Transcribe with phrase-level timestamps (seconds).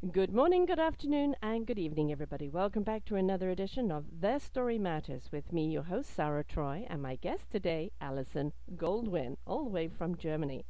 [0.00, 2.48] Good morning, good afternoon, and good evening, everybody.
[2.48, 6.86] Welcome back to another edition of Their Story Matters with me, your host, Sarah Troy,
[6.88, 10.64] and my guest today, Alison Goldwyn, all the way from Germany.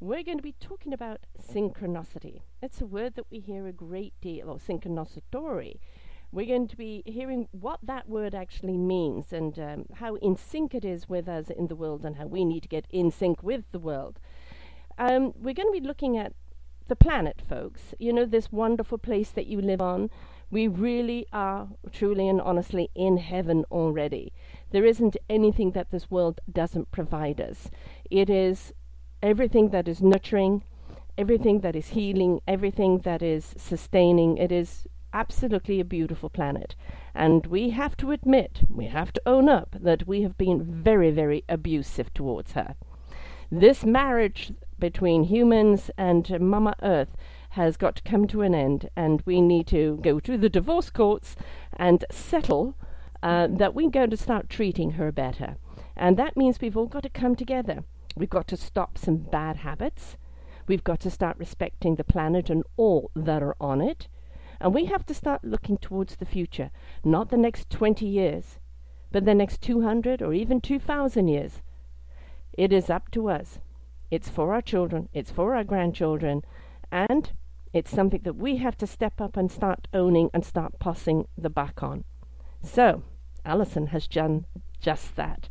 [0.00, 2.42] We're going to be talking about synchronicity.
[2.60, 5.78] It's a word that we hear a great deal, or synchronicitory.
[6.30, 10.74] We're going to be hearing what that word actually means and um, how in sync
[10.74, 13.42] it is with us in the world and how we need to get in sync
[13.42, 14.20] with the world.
[14.98, 16.34] Um, we're going to be looking at
[16.88, 17.94] the planet, folks.
[17.98, 20.10] You know, this wonderful place that you live on.
[20.50, 24.32] We really are truly and honestly in heaven already.
[24.70, 27.70] There isn't anything that this world doesn't provide us.
[28.10, 28.72] It is
[29.22, 30.64] everything that is nurturing,
[31.16, 34.38] everything that is healing, everything that is sustaining.
[34.38, 36.74] It is absolutely a beautiful planet.
[37.14, 41.10] And we have to admit, we have to own up that we have been very,
[41.10, 42.74] very abusive towards her.
[43.50, 47.16] This marriage between humans and Mama Earth
[47.50, 50.90] has got to come to an end, and we need to go to the divorce
[50.90, 51.34] courts
[51.72, 52.74] and settle
[53.22, 55.56] uh, that we're going to start treating her better.
[55.96, 57.84] And that means we've all got to come together.
[58.16, 60.16] We've got to stop some bad habits.
[60.66, 64.08] We've got to start respecting the planet and all that are on it.
[64.60, 66.70] And we have to start looking towards the future,
[67.04, 68.58] not the next 20 years,
[69.10, 71.62] but the next 200 or even 2,000 years.
[72.52, 73.60] It is up to us
[74.10, 76.42] it's for our children, it's for our grandchildren,
[76.90, 77.32] and
[77.72, 81.50] it's something that we have to step up and start owning and start passing the
[81.50, 82.04] buck on.
[82.62, 83.02] So,
[83.44, 84.46] Alison has done
[84.80, 85.48] just that.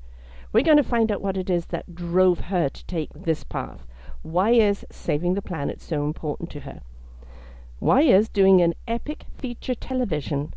[0.52, 3.86] We're going to find out what it is that drove her to take this path.
[4.24, 6.82] Why is saving the planet so important to her?
[7.80, 10.54] Why is doing an epic feature television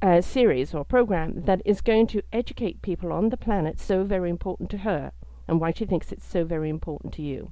[0.00, 4.30] uh, series or program that is going to educate people on the planet so very
[4.30, 5.12] important to her?
[5.50, 7.50] And why she thinks it's so very important to you.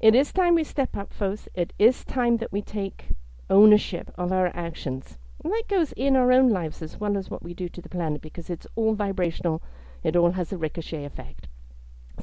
[0.00, 1.48] It is time we step up, folks.
[1.54, 3.10] It is time that we take
[3.48, 5.16] ownership of our actions.
[5.44, 7.88] And that goes in our own lives as well as what we do to the
[7.88, 9.62] planet because it's all vibrational.
[10.02, 11.46] It all has a ricochet effect.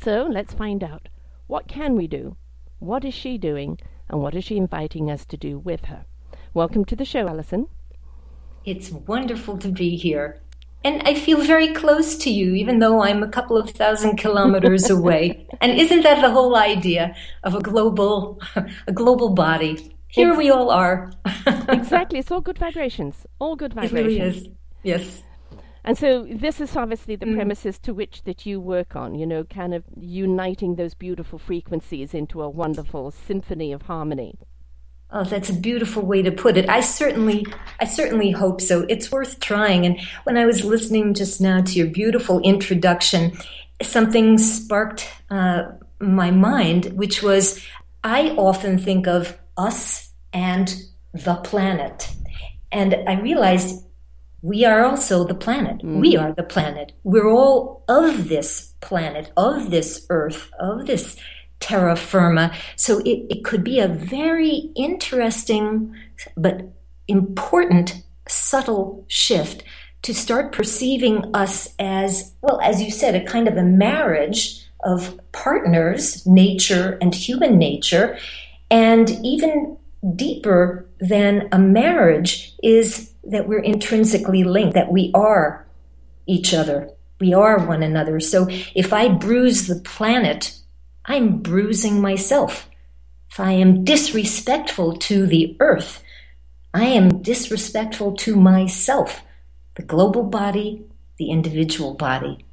[0.01, 1.07] So let's find out.
[1.47, 2.35] What can we do?
[2.79, 3.79] What is she doing?
[4.09, 6.05] And what is she inviting us to do with her?
[6.53, 7.67] Welcome to the show, Alison.
[8.65, 10.41] It's wonderful to be here
[10.85, 14.89] and I feel very close to you, even though I'm a couple of thousand kilometers
[14.89, 15.47] away.
[15.59, 18.39] And isn't that the whole idea of a global,
[18.87, 19.95] a global body?
[20.07, 21.11] Here it's, we all are.
[21.69, 23.25] exactly, it's all good vibrations.
[23.39, 23.99] All good vibrations.
[23.99, 24.47] It really is.
[24.83, 25.23] Yes.
[25.83, 27.35] And so this is obviously the mm.
[27.35, 32.13] premises to which that you work on, you know, kind of uniting those beautiful frequencies
[32.13, 34.37] into a wonderful symphony of harmony.
[35.11, 36.67] Oh, that's a beautiful way to put it.
[36.67, 37.45] I certainly,
[37.79, 38.85] I certainly hope so.
[38.89, 39.85] It's worth trying.
[39.85, 43.37] And when I was listening just now to your beautiful introduction,
[43.81, 45.63] something sparked uh,
[45.99, 47.63] my mind, which was
[48.03, 50.75] I often think of us and
[51.13, 52.11] the planet.
[52.71, 53.83] And I realized
[54.41, 55.81] we are also the planet.
[55.81, 55.99] Mm.
[56.01, 56.91] We are the planet.
[57.03, 61.17] We're all of this planet, of this earth, of this
[61.59, 62.53] terra firma.
[62.75, 65.95] So it, it could be a very interesting
[66.35, 66.61] but
[67.07, 69.63] important, subtle shift
[70.03, 75.19] to start perceiving us as, well, as you said, a kind of a marriage of
[75.31, 78.17] partners, nature and human nature.
[78.69, 79.77] And even
[80.15, 85.65] deeper than a marriage is that we're intrinsically linked, that we are
[86.27, 86.91] each other.
[87.19, 88.19] We are one another.
[88.19, 90.55] So if I bruise the planet
[91.07, 92.69] I'm bruising myself.
[93.29, 96.03] If I am disrespectful to the earth,
[96.73, 99.23] I am disrespectful to myself,
[99.75, 100.85] the global body,
[101.17, 102.45] the individual body.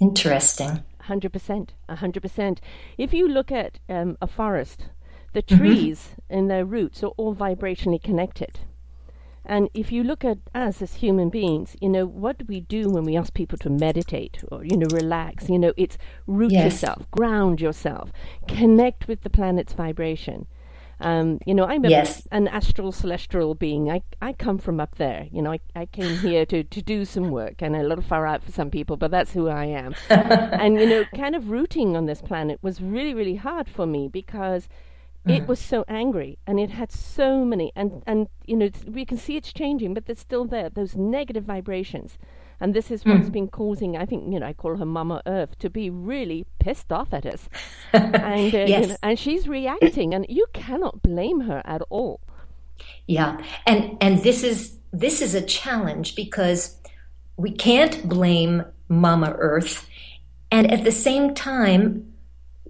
[0.00, 0.84] Interesting.
[1.08, 1.70] 100%.
[1.88, 2.58] 100%.
[2.98, 4.86] If you look at um, a forest,
[5.32, 5.58] the mm-hmm.
[5.58, 6.38] trees mm-hmm.
[6.38, 8.60] and their roots are all vibrationally connected.
[9.46, 12.90] And if you look at us as human beings, you know, what do we do
[12.90, 15.48] when we ask people to meditate or, you know, relax?
[15.48, 15.96] You know, it's
[16.26, 16.64] root yes.
[16.64, 18.10] yourself, ground yourself,
[18.48, 20.46] connect with the planet's vibration.
[20.98, 22.26] Um, you know, I'm a, yes.
[22.32, 23.90] an astral celestial being.
[23.90, 25.28] I, I come from up there.
[25.30, 28.26] You know, I, I came here to, to do some work and a little far
[28.26, 29.94] out for some people, but that's who I am.
[30.10, 34.08] and, you know, kind of rooting on this planet was really, really hard for me
[34.08, 34.68] because
[35.26, 35.46] it mm.
[35.46, 39.36] was so angry and it had so many and and you know we can see
[39.36, 42.16] it's changing but it's still there those negative vibrations
[42.60, 43.32] and this is what's mm.
[43.32, 46.92] been causing i think you know i call her mama earth to be really pissed
[46.92, 47.48] off at us
[47.92, 48.82] and uh, yes.
[48.82, 52.20] You know, and she's reacting and you cannot blame her at all
[53.06, 56.78] yeah and and this is this is a challenge because
[57.36, 59.88] we can't blame mama earth
[60.50, 62.12] and at the same time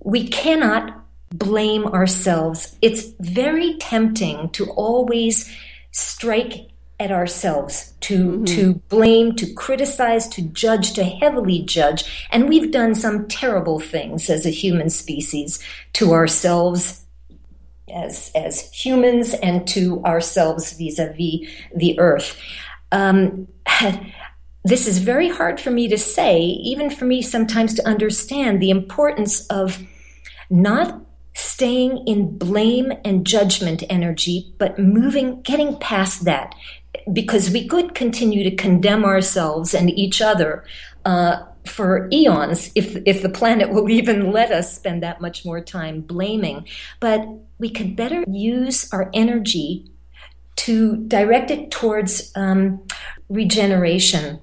[0.02, 2.76] we cannot blame ourselves.
[2.82, 5.50] It's very tempting to always
[5.90, 8.44] strike at ourselves to mm-hmm.
[8.44, 14.30] to blame to criticize to judge to heavily judge and we've done some terrible things
[14.30, 15.62] as a human species
[15.92, 17.04] to ourselves
[17.94, 22.40] as as humans and to ourselves vis-a-vis the earth
[22.92, 23.46] um,
[24.64, 28.70] this is very hard for me to say even for me sometimes to understand the
[28.70, 29.82] importance of
[30.48, 31.05] not
[31.46, 36.54] staying in blame and judgment energy, but moving, getting past that
[37.12, 40.64] because we could continue to condemn ourselves and each other
[41.04, 45.60] uh, for eons if if the planet will even let us spend that much more
[45.60, 46.66] time blaming.
[47.00, 47.26] But
[47.58, 49.90] we could better use our energy
[50.56, 52.82] to direct it towards um,
[53.28, 54.40] regeneration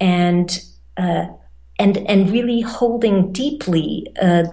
[0.00, 0.60] and
[0.96, 1.26] uh,
[1.78, 4.44] and and really holding deeply uh,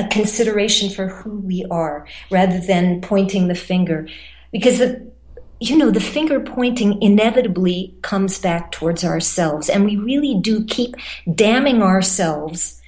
[0.00, 4.08] a consideration for who we are rather than pointing the finger,
[4.50, 5.10] because the
[5.62, 10.96] you know, the finger pointing inevitably comes back towards ourselves, and we really do keep
[11.34, 12.79] damning ourselves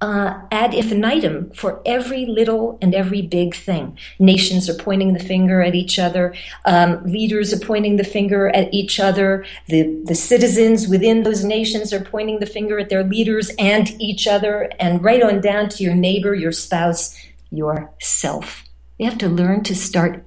[0.00, 3.96] uh, ad infinitum for every little and every big thing.
[4.18, 6.34] Nations are pointing the finger at each other.
[6.66, 9.46] Um, leaders are pointing the finger at each other.
[9.68, 14.26] The, the citizens within those nations are pointing the finger at their leaders and each
[14.26, 17.16] other, and right on down to your neighbor, your spouse,
[17.50, 18.64] yourself.
[18.98, 20.24] We have to learn to start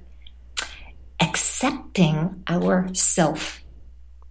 [1.20, 3.62] accepting ourself.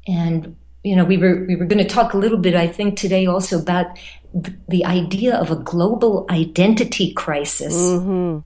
[0.08, 0.56] And
[0.90, 3.28] you know, we were we were going to talk a little bit, I think, today
[3.28, 3.96] also about
[4.34, 7.76] the, the idea of a global identity crisis.
[7.76, 8.40] Mm-hmm.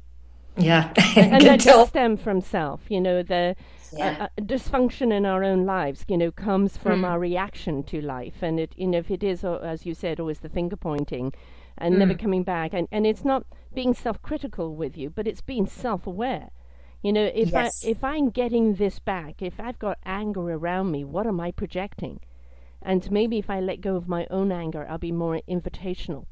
[0.62, 2.82] Yeah, and, and that does stem from self.
[2.90, 3.56] You know, the
[3.94, 4.18] yeah.
[4.20, 7.08] uh, uh, dysfunction in our own lives, you know, comes from mm.
[7.08, 10.20] our reaction to life, and it, you know, if it is, uh, as you said,
[10.20, 11.32] always the finger pointing,
[11.78, 12.00] and mm.
[12.00, 16.50] never coming back, and and it's not being self-critical with you, but it's being self-aware
[17.04, 17.84] you know, if yes.
[17.86, 21.52] I if I'm getting this back, if I've got anger around me, what am I
[21.52, 22.22] projecting?
[22.84, 26.26] And maybe if I let go of my own anger, I'll be more invitational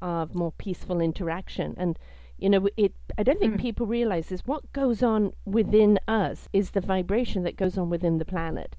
[0.00, 1.74] of more peaceful interaction.
[1.76, 1.98] And
[2.38, 3.60] you know, it I don't think mm.
[3.60, 4.46] people realize this.
[4.46, 8.76] What goes on within us is the vibration that goes on within the planet.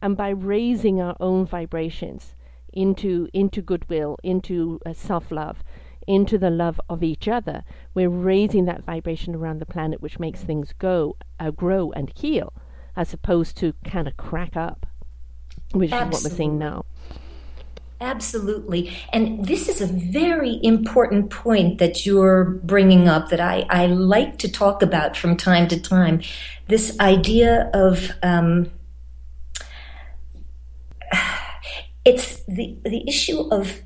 [0.00, 2.34] And by raising our own vibrations
[2.72, 5.62] into into goodwill, into uh, self-love,
[6.06, 7.64] into the love of each other,
[7.94, 12.52] we're raising that vibration around the planet, which makes things go, uh, grow, and heal,
[12.96, 14.86] as opposed to kind of crack up,
[15.72, 16.16] which Absolutely.
[16.16, 16.84] is what we're seeing now.
[18.00, 18.92] Absolutely.
[19.12, 24.38] And this is a very important point that you're bringing up that I, I like
[24.38, 26.20] to talk about from time to time.
[26.66, 28.72] This idea of um,
[32.04, 33.82] it's the, the issue of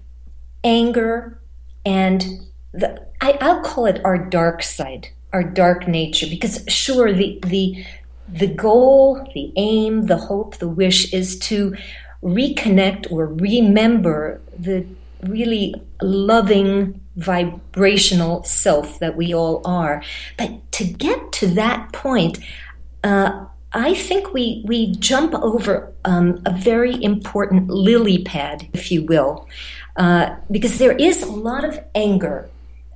[0.64, 1.38] anger
[1.84, 2.24] and
[2.72, 7.84] the, I, I'll call it our dark side, our dark nature, because sure, the the
[8.28, 11.76] the goal, the aim, the hope, the wish is to
[12.22, 14.86] reconnect or remember the
[15.22, 20.02] really loving vibrational self that we all are.
[20.36, 22.38] But to get to that point,
[23.04, 29.04] uh, I think we we jump over um, a very important lily pad, if you
[29.04, 29.46] will,
[29.96, 32.48] uh, because there is a lot of anger,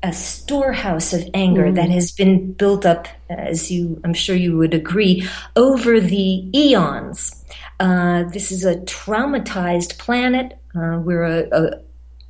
[0.03, 1.75] a storehouse of anger mm.
[1.75, 7.45] that has been built up, as you, I'm sure you would agree, over the eons.
[7.79, 10.59] Uh, this is a traumatized planet.
[10.75, 11.81] Uh, we're a, a,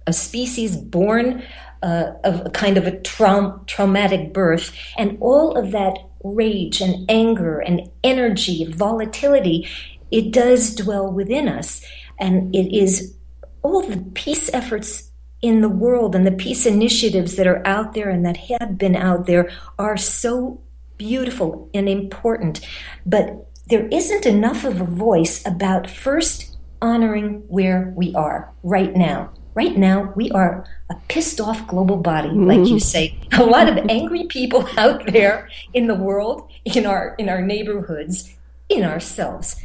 [0.09, 1.43] a, species born
[1.83, 7.09] uh, of a kind of a traum- traumatic birth, and all of that rage and
[7.11, 9.67] anger and energy, volatility,
[10.11, 11.85] it does dwell within us,
[12.19, 13.15] and it is
[13.63, 15.10] all the peace efforts
[15.43, 18.97] in the world and the peace initiatives that are out there and that have been
[18.97, 20.61] out there are so
[20.99, 22.61] beautiful and important.
[23.07, 29.33] But there isn't enough of a voice about first honoring where we are right now.
[29.55, 32.47] Right now, we are a pissed off global body, mm-hmm.
[32.47, 33.19] like you say.
[33.33, 38.37] A lot of angry people out there in the world, in our in our neighborhoods,
[38.69, 39.57] in ourselves.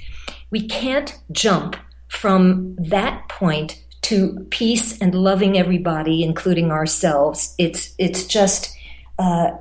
[0.49, 1.77] We can't jump
[2.07, 7.55] from that point to peace and loving everybody, including ourselves.
[7.57, 8.75] It's it's just
[9.17, 9.51] uh,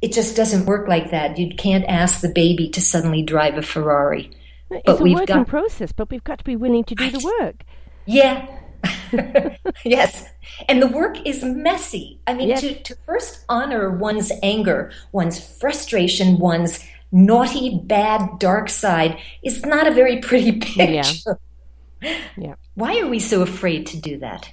[0.00, 1.38] it just doesn't work like that.
[1.38, 4.30] You can't ask the baby to suddenly drive a Ferrari.
[4.70, 5.48] It's but a we've working got...
[5.48, 7.64] process, but we've got to be willing to do the work.
[8.06, 8.46] Yeah.
[9.84, 10.28] yes.
[10.68, 12.20] And the work is messy.
[12.26, 12.60] I mean, yes.
[12.60, 19.86] to, to first honor one's anger, one's frustration, one's naughty, bad, dark side is not
[19.86, 21.38] a very pretty picture.
[22.02, 22.18] Yeah.
[22.36, 22.54] yeah.
[22.74, 24.52] Why are we so afraid to do that?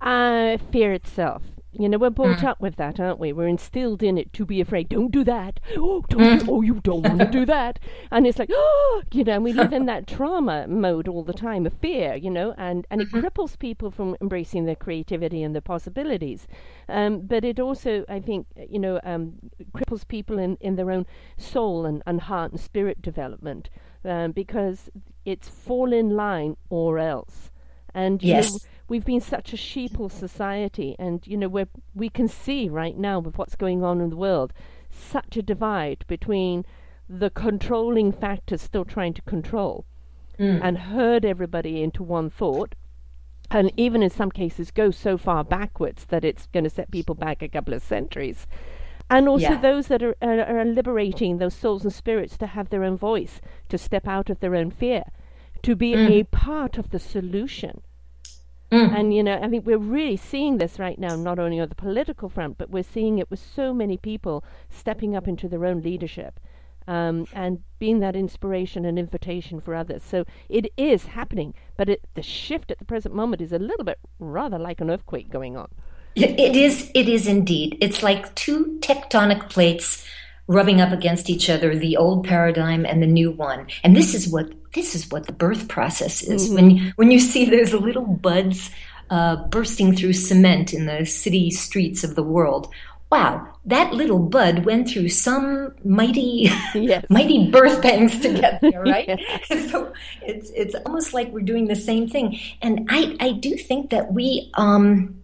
[0.00, 1.42] Uh, fear itself.
[1.72, 2.44] You know, we're brought mm.
[2.44, 3.32] up with that, aren't we?
[3.32, 4.88] We're instilled in it to be afraid.
[4.88, 5.60] Don't do that.
[5.76, 6.42] Oh, don't.
[6.42, 6.48] Mm.
[6.48, 7.78] oh, you don't want to do that.
[8.10, 11.32] And it's like, oh, you know, and we live in that trauma mode all the
[11.32, 13.20] time of fear, you know, and and it mm-hmm.
[13.20, 16.46] cripples people from embracing their creativity and their possibilities.
[16.88, 19.34] Um, but it also, I think, you know, um,
[19.72, 23.68] cripples people in in their own soul and, and heart and spirit development
[24.04, 24.90] um, because
[25.24, 27.47] it's fall in line or else.
[27.94, 28.52] And yes.
[28.52, 31.64] Know, we've been such a sheeple society, and you know we
[31.94, 34.52] we can see right now with what's going on in the world,
[34.90, 36.64] such a divide between
[37.08, 39.84] the controlling factors still trying to control,
[40.38, 40.60] mm.
[40.62, 42.74] and herd everybody into one thought,
[43.50, 47.14] and even in some cases go so far backwards that it's going to set people
[47.14, 48.46] back a couple of centuries.
[49.10, 49.60] And also yeah.
[49.60, 53.40] those that are, are, are liberating those souls and spirits to have their own voice,
[53.70, 55.04] to step out of their own fear,
[55.62, 56.20] to be mm.
[56.20, 57.82] a part of the solution
[58.70, 58.94] Mm.
[58.94, 61.74] And, you know, I think we're really seeing this right now, not only on the
[61.74, 65.80] political front, but we're seeing it with so many people stepping up into their own
[65.80, 66.38] leadership
[66.86, 70.02] um, and being that inspiration and invitation for others.
[70.04, 73.84] So it is happening, but it, the shift at the present moment is a little
[73.84, 75.68] bit rather like an earthquake going on.
[76.14, 77.78] It is, it is indeed.
[77.80, 80.04] It's like two tectonic plates
[80.48, 84.26] rubbing up against each other the old paradigm and the new one and this is
[84.26, 86.54] what this is what the birth process is mm-hmm.
[86.54, 88.70] when when you see those little buds
[89.10, 92.68] uh, bursting through cement in the city streets of the world
[93.10, 97.04] wow that little bud went through some mighty yes.
[97.10, 99.18] mighty birth pangs to get there right
[99.70, 103.90] so it's it's almost like we're doing the same thing and i i do think
[103.90, 105.22] that we um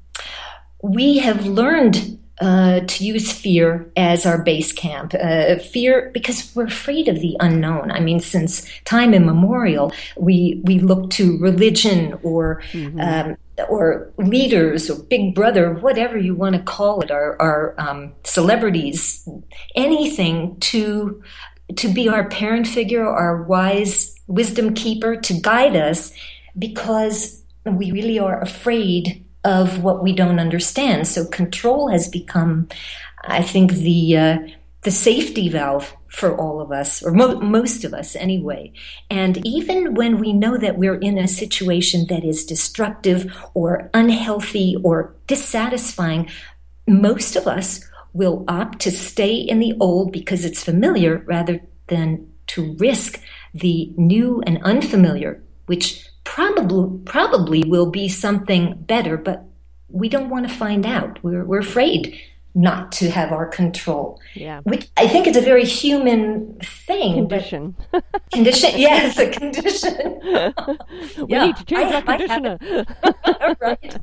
[0.83, 5.15] we have learned uh, to use fear as our base camp.
[5.15, 7.91] Uh, fear because we're afraid of the unknown.
[7.91, 13.01] I mean, since time immemorial, we we look to religion or mm-hmm.
[13.01, 13.37] um,
[13.69, 19.29] or leaders or Big Brother, whatever you want to call it, our, our um, celebrities,
[19.77, 21.23] anything to
[21.77, 26.13] to be our parent figure, our wise wisdom keeper, to guide us,
[26.59, 31.07] because we really are afraid of what we don't understand.
[31.07, 32.69] So control has become,
[33.25, 34.39] I think, the uh,
[34.83, 38.73] the safety valve for all of us, or mo- most of us anyway.
[39.11, 44.77] And even when we know that we're in a situation that is destructive or unhealthy
[44.85, 46.31] or dissatisfying,
[46.87, 52.29] most of us will opt to stay in the old because it's familiar rather than
[52.47, 53.21] to risk
[53.53, 59.45] the new and unfamiliar, which probably probably will be something better, but
[59.89, 61.23] we don't want to find out.
[61.23, 62.21] We're we're afraid
[62.55, 64.21] not to have our control.
[64.35, 64.61] Yeah.
[64.63, 67.15] Which I think is a very human thing.
[67.15, 67.77] Condition.
[68.33, 70.21] condition, yes, a condition.
[71.19, 72.59] we yeah, need to change I, our conditioner.
[73.61, 73.99] right.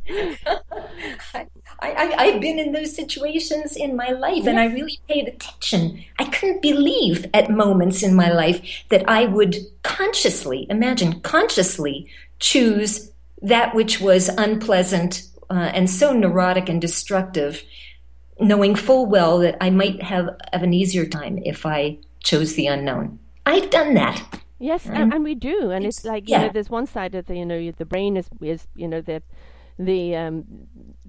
[1.34, 1.48] I,
[1.82, 6.04] I, have been in those situations in my life and I really paid attention.
[6.20, 12.08] I couldn't believe at moments in my life that I would consciously, imagine, consciously
[12.40, 13.12] choose
[13.42, 17.64] that which was unpleasant uh, and so neurotic and destructive,
[18.40, 22.68] knowing full well that I might have, have an easier time if I chose the
[22.68, 23.20] unknown.
[23.46, 24.24] I've done that.
[24.60, 26.44] Yes, and, and, we do, and it's, it's like you yeah.
[26.44, 29.24] know, there's one side of the you know the brain is is you know the
[29.86, 30.46] the um,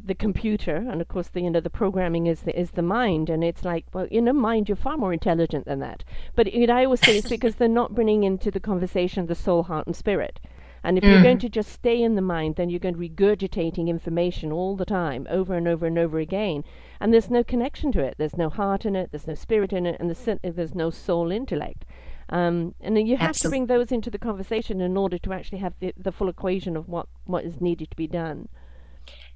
[0.04, 3.30] the computer, and of course the you know the programming is the is the mind,
[3.30, 6.04] and it's like well you know mind you're far more intelligent than that.
[6.34, 9.64] But know, I always say it's because they're not bringing into the conversation the soul,
[9.64, 10.40] heart, and spirit.
[10.84, 11.12] And if mm.
[11.12, 14.50] you're going to just stay in the mind, then you're going to be regurgitating information
[14.50, 16.64] all the time, over and over and over again.
[17.00, 18.16] And there's no connection to it.
[18.18, 19.12] There's no heart in it.
[19.12, 21.84] There's no spirit in it, and there's no soul intellect.
[22.28, 23.58] Um, and you have Absolutely.
[23.58, 26.76] to bring those into the conversation in order to actually have the, the full equation
[26.76, 28.48] of what, what is needed to be done.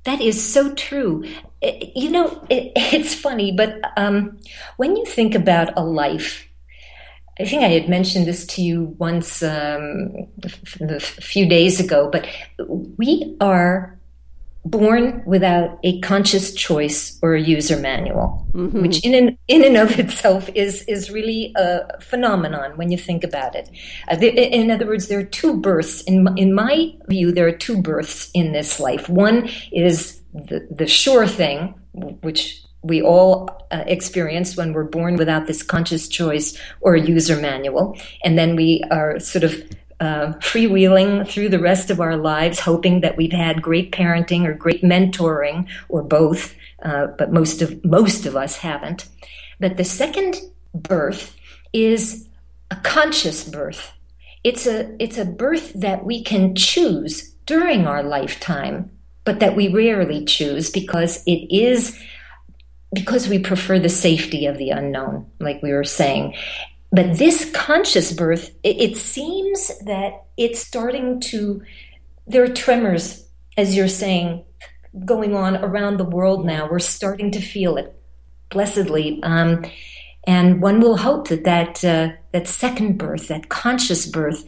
[0.07, 1.25] That is so true.
[1.61, 4.39] It, you know, it, it's funny, but um,
[4.79, 6.49] when you think about a life,
[7.39, 10.13] I think I had mentioned this to you once um,
[10.81, 12.27] a few days ago, but
[12.97, 13.96] we are
[14.71, 18.83] born without a conscious choice or a user manual, mm-hmm.
[18.83, 23.25] which in and, in and of itself is is really a phenomenon when you think
[23.25, 23.71] about it.
[24.09, 26.03] Uh, the, in other words, there are two births.
[26.03, 29.09] In in my view, there are two births in this life.
[29.09, 31.75] One is the the sure thing,
[32.23, 37.37] which we all uh, experience when we're born without this conscious choice or a user
[37.37, 39.55] manual, and then we are sort of
[40.01, 44.55] uh, freewheeling through the rest of our lives, hoping that we've had great parenting or
[44.55, 49.07] great mentoring or both, uh, but most of most of us haven't.
[49.59, 50.37] But the second
[50.75, 51.35] birth
[51.73, 52.29] is
[52.71, 53.93] a conscious birth.
[54.45, 58.91] It's a it's a birth that we can choose during our lifetime
[59.27, 62.01] but that we rarely choose because it is
[62.95, 66.35] because we prefer the safety of the unknown, like we were saying.
[66.97, 71.63] But this conscious birth, it, it seems that it's starting to,
[72.27, 74.47] there are tremors, as you're saying,
[75.05, 76.67] going on around the world now.
[76.67, 77.95] We're starting to feel it
[78.49, 79.23] blessedly.
[79.23, 79.67] Um,
[80.27, 84.47] and one will hope that that, uh, that second birth, that conscious birth,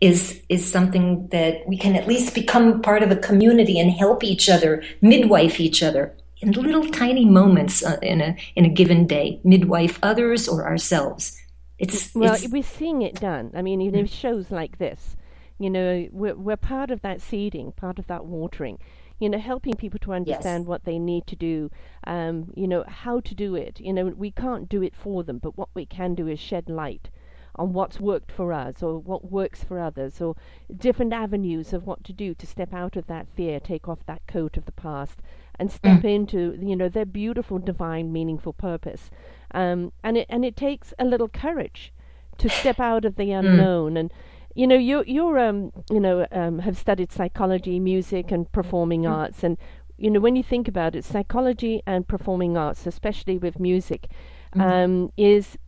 [0.00, 4.24] is is something that we can at least become part of a community and help
[4.24, 9.06] each other, midwife each other in little tiny moments uh, in a in a given
[9.06, 11.38] day, midwife others or ourselves.
[11.82, 13.50] It's well, it's, we're seeing it done.
[13.54, 15.16] I mean, you know, shows like this,
[15.58, 18.78] you know, we're we're part of that seeding, part of that watering
[19.22, 20.68] you know, helping people to understand yes.
[20.68, 21.70] what they need to do,
[22.08, 23.78] um, you know, how to do it.
[23.78, 26.68] You know, we can't do it for them, but what we can do is shed
[26.68, 27.08] light
[27.54, 30.34] on what's worked for us or what works for others or
[30.76, 34.26] different avenues of what to do to step out of that fear, take off that
[34.26, 35.20] coat of the past
[35.62, 36.14] and step mm.
[36.16, 39.10] into, you know, their beautiful, divine, meaningful purpose.
[39.54, 41.92] Um, and it and it takes a little courage
[42.38, 43.38] to step out of the mm.
[43.38, 44.00] unknown mm.
[44.00, 44.12] and
[44.54, 49.10] you know you you're um you know um, have studied psychology music and performing mm.
[49.10, 49.56] arts and
[49.98, 54.08] you know when you think about it psychology and performing arts especially with music
[54.56, 54.62] mm.
[54.62, 55.58] um, is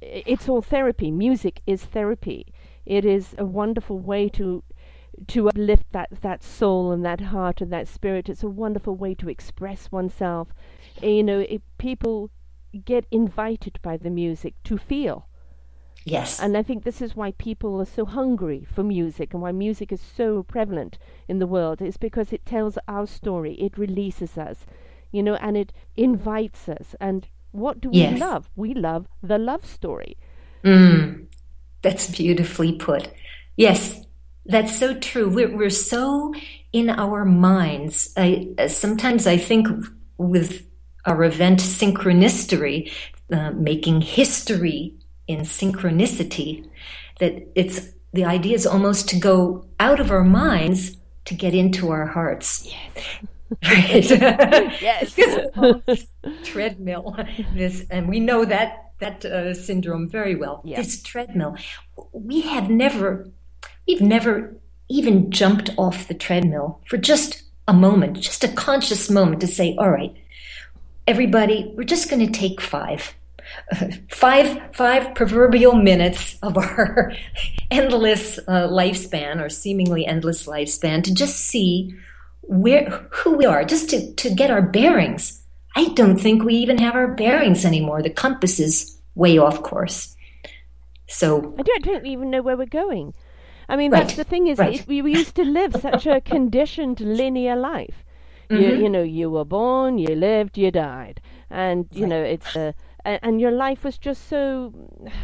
[0.00, 2.46] it's all therapy music is therapy
[2.86, 4.62] it is a wonderful way to
[5.26, 9.14] to uplift that that soul and that heart and that spirit it's a wonderful way
[9.14, 10.48] to express oneself
[11.02, 12.30] you know it, people
[12.84, 15.26] get invited by the music to feel
[16.06, 16.38] Yes.
[16.38, 19.90] And I think this is why people are so hungry for music and why music
[19.90, 24.66] is so prevalent in the world is because it tells our story, it releases us,
[25.10, 26.94] you know, and it invites us.
[27.00, 28.12] And what do yes.
[28.12, 28.48] we love?
[28.54, 30.16] We love the love story.
[30.62, 31.26] Mm,
[31.82, 33.08] that's beautifully put.
[33.56, 34.05] Yes,
[34.48, 35.28] that's so true.
[35.28, 36.34] We're, we're so
[36.72, 38.12] in our minds.
[38.16, 39.68] I, sometimes I think
[40.18, 40.66] with
[41.04, 42.92] our event synchronicity,
[43.32, 44.94] uh, making history
[45.26, 46.68] in synchronicity
[47.18, 51.90] that it's the idea is almost to go out of our minds to get into
[51.90, 52.66] our hearts.
[52.66, 53.04] Yes.
[53.62, 54.10] Right.
[54.82, 55.14] yes.
[56.42, 57.16] treadmill.
[57.54, 60.62] This, and we know that that uh, syndrome very well.
[60.64, 60.78] Yes.
[60.78, 61.56] This treadmill.
[62.12, 63.28] We have never,
[63.86, 64.54] we've never
[64.88, 69.74] even jumped off the treadmill for just a moment, just a conscious moment to say,
[69.78, 70.14] all right,
[71.06, 73.14] everybody, we're just going to take five.
[74.10, 77.12] Five five proverbial minutes of our
[77.70, 81.94] endless uh, lifespan or seemingly endless lifespan to just see
[82.42, 85.40] where who we are just to, to get our bearings.
[85.76, 88.02] I don't think we even have our bearings anymore.
[88.02, 90.16] The compass is way off course.
[91.06, 93.14] So i don't, I don't even know where we're going
[93.68, 94.00] i mean right.
[94.00, 94.80] that's the thing is right.
[94.80, 98.04] it, we used to live such a conditioned linear life
[98.48, 98.62] mm-hmm.
[98.62, 102.08] you, you know you were born you lived you died and you right.
[102.08, 102.74] know it's a
[103.04, 104.72] and, and your life was just so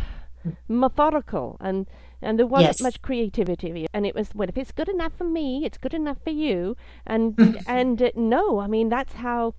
[0.69, 1.87] methodical and
[2.21, 2.81] and there wasn't yes.
[2.81, 6.19] much creativity and it was well if it's good enough for me it's good enough
[6.23, 6.77] for you
[7.07, 9.55] and and uh, no i mean that's how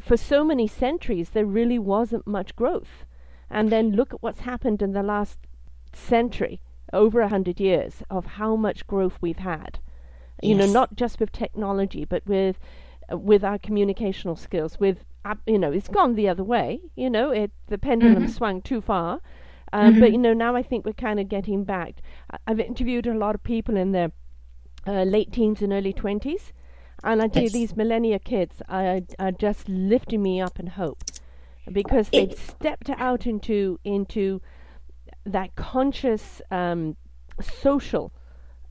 [0.00, 3.04] for so many centuries there really wasn't much growth
[3.50, 5.38] and then look at what's happened in the last
[5.92, 6.60] century
[6.92, 9.78] over a hundred years of how much growth we've had
[10.42, 10.66] you yes.
[10.66, 12.58] know not just with technology but with
[13.12, 15.04] uh, with our communicational skills with
[15.46, 16.80] you know, it's gone the other way.
[16.94, 18.32] You know, it the pendulum mm-hmm.
[18.32, 19.20] swung too far.
[19.72, 20.00] Um, mm-hmm.
[20.00, 21.96] But you know, now I think we're kind of getting back.
[22.46, 24.12] I've interviewed a lot of people in their
[24.86, 26.52] uh, late teens and early twenties,
[27.02, 31.02] and I tell you, these millennia kids are, are just lifting me up in hope
[31.72, 34.40] because they've stepped out into into
[35.26, 36.96] that conscious um,
[37.42, 38.12] social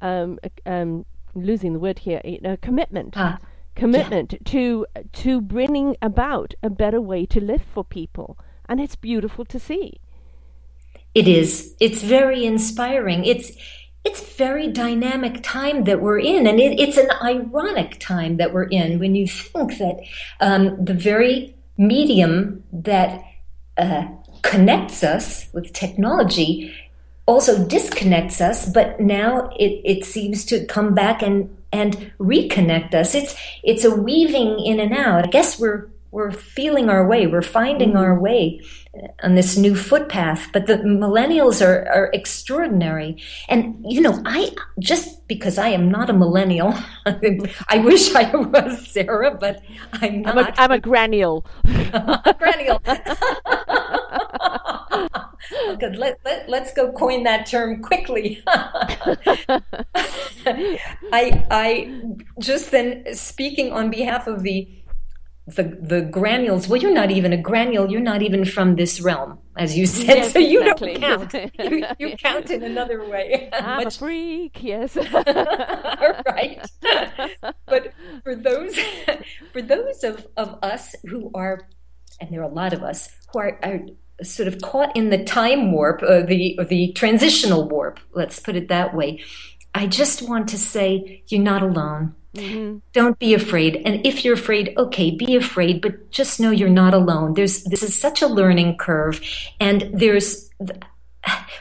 [0.01, 2.21] um, um, losing the word here,
[2.61, 3.13] commitment.
[3.15, 3.39] Ah
[3.75, 4.39] commitment yeah.
[4.45, 8.37] to to bringing about a better way to live for people
[8.67, 9.99] and it's beautiful to see
[11.13, 13.51] it is it's very inspiring it's
[14.03, 18.69] it's very dynamic time that we're in and it, it's an ironic time that we're
[18.69, 19.97] in when you think that
[20.39, 23.21] um, the very medium that
[23.77, 24.05] uh,
[24.45, 26.73] connects us with technology
[27.25, 33.13] also disconnects us but now it, it seems to come back and and reconnect us.
[33.13, 35.25] It's it's a weaving in and out.
[35.25, 37.27] I guess we're we're feeling our way.
[37.27, 37.97] We're finding mm-hmm.
[37.97, 38.61] our way
[39.23, 40.49] on this new footpath.
[40.53, 43.17] But the millennials are, are extraordinary.
[43.49, 46.73] And, you know, I just because I am not a millennial,
[47.05, 49.61] I wish I was, Sarah, but
[49.93, 50.37] I'm not.
[50.37, 51.45] I'm a, I'm a granule.
[52.39, 52.81] granule.
[55.79, 55.97] Good.
[55.97, 58.41] Let, let, let's go coin that term quickly.
[58.47, 59.61] I,
[61.51, 62.01] I
[62.39, 64.67] just then speaking on behalf of the
[65.47, 66.67] the the granules.
[66.67, 67.89] Well, you're not even a granule.
[67.91, 70.17] You're not even from this realm, as you said.
[70.17, 70.95] Yes, so you exactly.
[70.95, 71.51] don't count.
[71.59, 73.49] you, you count in another way.
[73.53, 74.95] I'm Much- a freak, yes.
[76.25, 76.65] right.
[77.67, 78.75] But for those
[79.53, 81.67] for those of, of us who are,
[82.19, 83.81] and there are a lot of us who are, are
[84.23, 87.99] sort of caught in the time warp, uh, the the transitional warp.
[88.13, 89.21] Let's put it that way.
[89.75, 92.15] I just want to say you're not alone.
[92.93, 93.81] Don't be afraid.
[93.85, 97.33] And if you're afraid, okay, be afraid, but just know you're not alone.
[97.33, 99.21] There's this is such a learning curve,
[99.59, 100.49] and there's.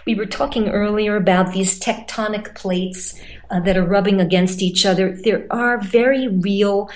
[0.07, 5.16] We were talking earlier about these tectonic plates uh, that are rubbing against each other.
[5.16, 6.90] There are very real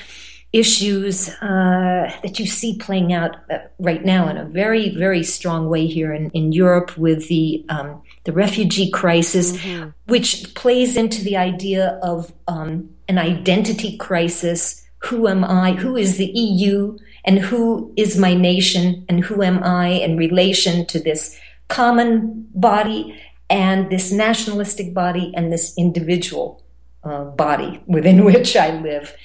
[0.53, 5.71] issues uh, that you see playing out uh, right now in a very, very strong
[5.71, 9.59] way here in, in Europe with the um, the refugee crisis,
[10.07, 14.87] which plays into the idea of um, an identity crisis.
[15.05, 15.73] Who am I?
[15.73, 16.99] Who is the EU?
[17.25, 19.07] And who is my nation?
[19.09, 25.51] And who am I in relation to this common body and this nationalistic body and
[25.51, 26.63] this individual
[27.05, 29.17] uh, body within which I live?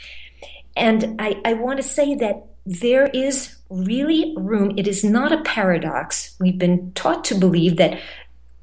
[0.78, 4.74] And I, I want to say that there is really room.
[4.78, 6.36] It is not a paradox.
[6.39, 8.00] We've been taught to believe that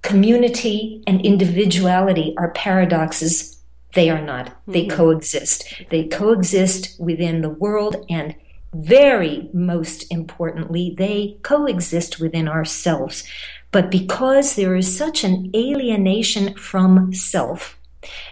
[0.02, 3.60] community and individuality are paradoxes.
[3.94, 4.56] They are not.
[4.66, 5.64] They coexist.
[5.90, 8.34] They coexist within the world and
[8.72, 13.24] very most importantly, they coexist within ourselves.
[13.72, 17.78] But because there is such an alienation from self,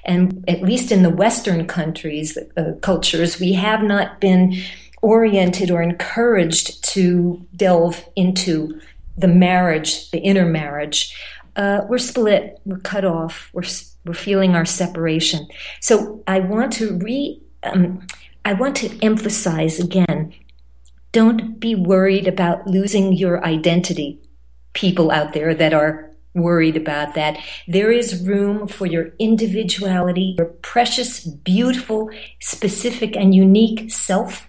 [0.05, 4.55] and at least in the Western countries, uh, cultures, we have not been
[5.03, 8.81] oriented or encouraged to delve into
[9.17, 11.17] the marriage, the inner marriage.
[11.59, 13.65] Uh, we're split, we're cut off, we're
[14.07, 15.47] we're feeling our separation.
[15.81, 18.07] So I want to re, um,
[18.45, 20.33] I want to emphasize again.
[21.11, 24.21] Don't be worried about losing your identity.
[24.73, 27.39] People out there that are worried about that.
[27.67, 34.49] There is room for your individuality, your precious, beautiful, specific, and unique self.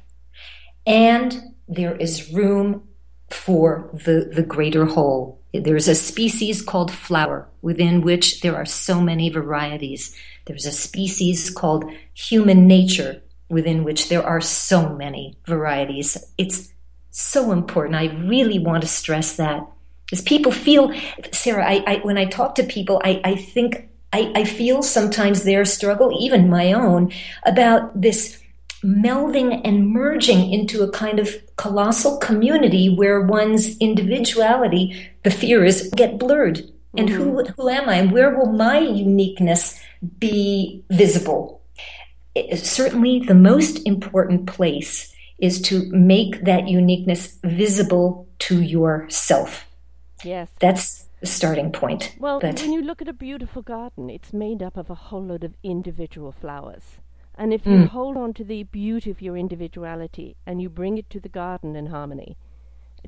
[0.86, 2.88] And there is room
[3.32, 5.39] for the, the greater whole.
[5.54, 10.16] There's a species called flower within which there are so many varieties.
[10.46, 16.18] There's a species called human nature within which there are so many varieties.
[16.38, 16.72] It's
[17.10, 17.96] so important.
[17.96, 19.68] I really want to stress that
[20.06, 20.94] because people feel,
[21.32, 25.44] Sarah, I, I when I talk to people, I, I think I, I feel sometimes
[25.44, 27.12] their struggle, even my own,
[27.46, 28.40] about this
[28.84, 35.90] melding and merging into a kind of colossal community where one's individuality, the fear is,
[35.96, 36.62] get blurred.
[36.98, 37.62] And who mm-hmm.
[37.62, 37.96] who am I?
[37.96, 39.80] And where will my uniqueness
[40.20, 41.62] be visible?
[42.34, 49.66] It- certainly, the most important place is to make that uniqueness visible to yourself.
[50.24, 50.50] yes.
[50.60, 52.16] That's the starting point.
[52.20, 55.24] Well, But- when you look at a beautiful garden, it's made up of a whole
[55.24, 56.98] lot of individual flowers.
[57.40, 57.86] And if you hmm.
[57.86, 61.74] hold on to the beauty of your individuality and you bring it to the garden
[61.74, 62.38] in harmony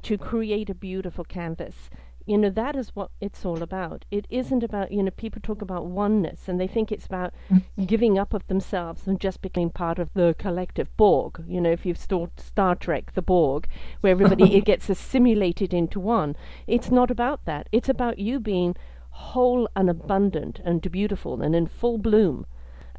[0.04, 1.90] to create a beautiful canvas,
[2.26, 4.06] you know, that is what it's all about.
[4.10, 7.62] It isn't about, you know, people talk about oneness and they think it's about mm.
[7.86, 11.44] giving up of themselves and just becoming part of the collective Borg.
[11.46, 13.68] You know, if you've stored Star Trek, the Borg,
[14.00, 16.38] where everybody it gets assimilated into one.
[16.68, 17.68] It's not about that.
[17.74, 18.78] It's about you being
[19.10, 22.46] whole and abundant and beautiful and in full bloom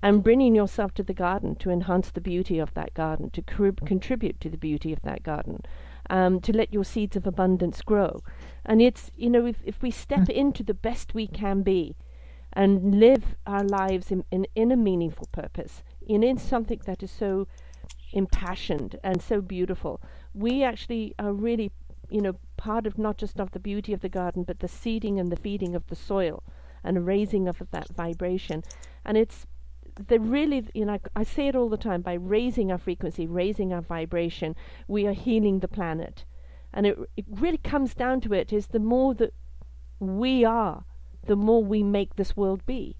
[0.02, 3.86] and bringing yourself to the garden to enhance the beauty of that garden, to crib-
[3.86, 5.60] contribute to the beauty of that garden,
[6.10, 8.20] um, to let your seeds of abundance grow.
[8.66, 11.94] And it's, you know, if, if we step into the best we can be
[12.52, 17.10] and live our lives in, in, in a meaningful purpose, in, in something that is
[17.10, 17.46] so
[18.12, 20.00] impassioned and so beautiful,
[20.34, 21.70] we actually are really,
[22.10, 25.20] you know, part of not just of the beauty of the garden, but the seeding
[25.20, 26.42] and the feeding of the soil
[26.84, 28.62] and raising of that vibration.
[29.04, 29.46] And it's
[30.08, 33.72] the really, you know, I say it all the time by raising our frequency, raising
[33.72, 34.56] our vibration,
[34.88, 36.24] we are healing the planet.
[36.72, 39.34] And it, it really comes down to it is the more that
[40.00, 40.84] we are,
[41.26, 42.96] the more we make this world be.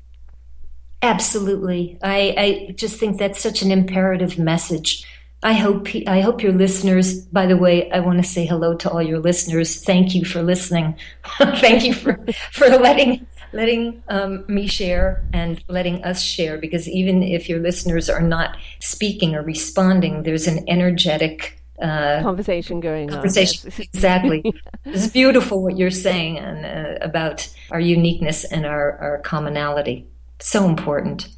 [1.00, 1.98] Absolutely.
[2.02, 5.05] I, I just think that's such an imperative message.
[5.44, 7.22] I hope I hope your listeners.
[7.26, 9.83] By the way, I want to say hello to all your listeners.
[9.83, 10.94] Thank you for listening.
[11.57, 16.59] Thank you for for letting letting um, me share and letting us share.
[16.59, 22.81] Because even if your listeners are not speaking or responding, there's an energetic uh, Conversation
[22.81, 23.67] going conversation.
[23.67, 23.73] on.
[23.79, 23.88] yes.
[23.95, 24.55] exactly.
[24.85, 30.07] It's beautiful what you're saying and uh, about our uniqueness and our, our commonality.
[30.38, 31.29] So important.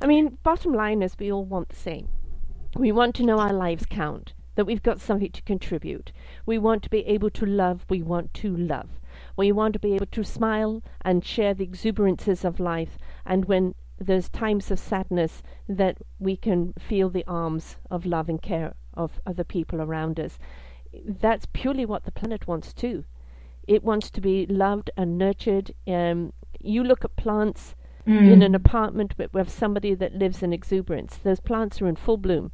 [0.00, 2.08] I mean, bottom line is we all want the same.
[2.76, 6.12] We want to know our lives count, that we've got something to contribute.
[6.46, 8.88] We want to be able to love, we want to love.
[9.36, 13.74] We want to be able to smile and share the exuberances of life, and when
[13.98, 19.20] there's times of sadness, that we can feel the arms of love and care of
[19.26, 20.38] other people around us.
[21.06, 23.04] That's purely what the planet wants too.
[23.66, 25.74] It wants to be loved and nurtured.
[25.86, 27.74] Um, you look at plants
[28.06, 28.30] mm.
[28.30, 31.16] in an apartment with, with somebody that lives in exuberance.
[31.16, 32.52] Those plants are in full bloom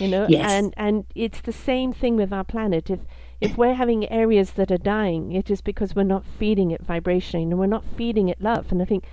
[0.00, 0.50] you know yes.
[0.50, 3.00] and and it's the same thing with our planet if
[3.40, 7.40] if we're having areas that are dying it is because we're not feeding it vibration
[7.40, 9.04] and we're not feeding it love and i think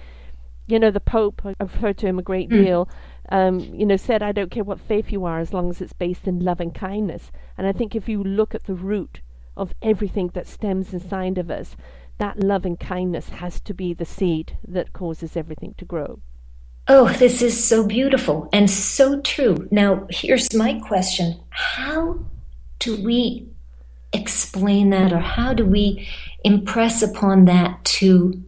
[0.68, 2.64] you know the pope i've referred to him a great mm.
[2.64, 2.90] deal
[3.30, 5.94] um, you know said i don't care what faith you are as long as it's
[5.94, 9.22] based in love and kindness and i think if you look at the root
[9.56, 11.76] of everything that stems inside of us
[12.18, 16.20] that love and kindness has to be the seed that causes everything to grow
[16.90, 19.70] Oh, this is so beautiful and so true.
[19.72, 22.26] Now, here's my question How
[22.80, 23.53] do we
[24.14, 26.08] explain that, or how do we
[26.44, 28.44] impress upon that to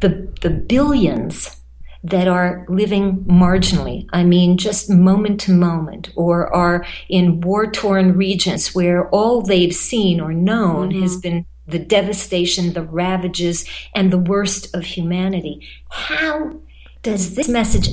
[0.00, 1.60] the, the billions
[2.02, 4.06] that are living marginally?
[4.12, 9.74] I mean, just moment to moment, or are in war torn regions where all they've
[9.74, 11.02] seen or known mm-hmm.
[11.02, 15.66] has been the devastation, the ravages, and the worst of humanity.
[15.90, 16.60] How
[17.02, 17.88] does this message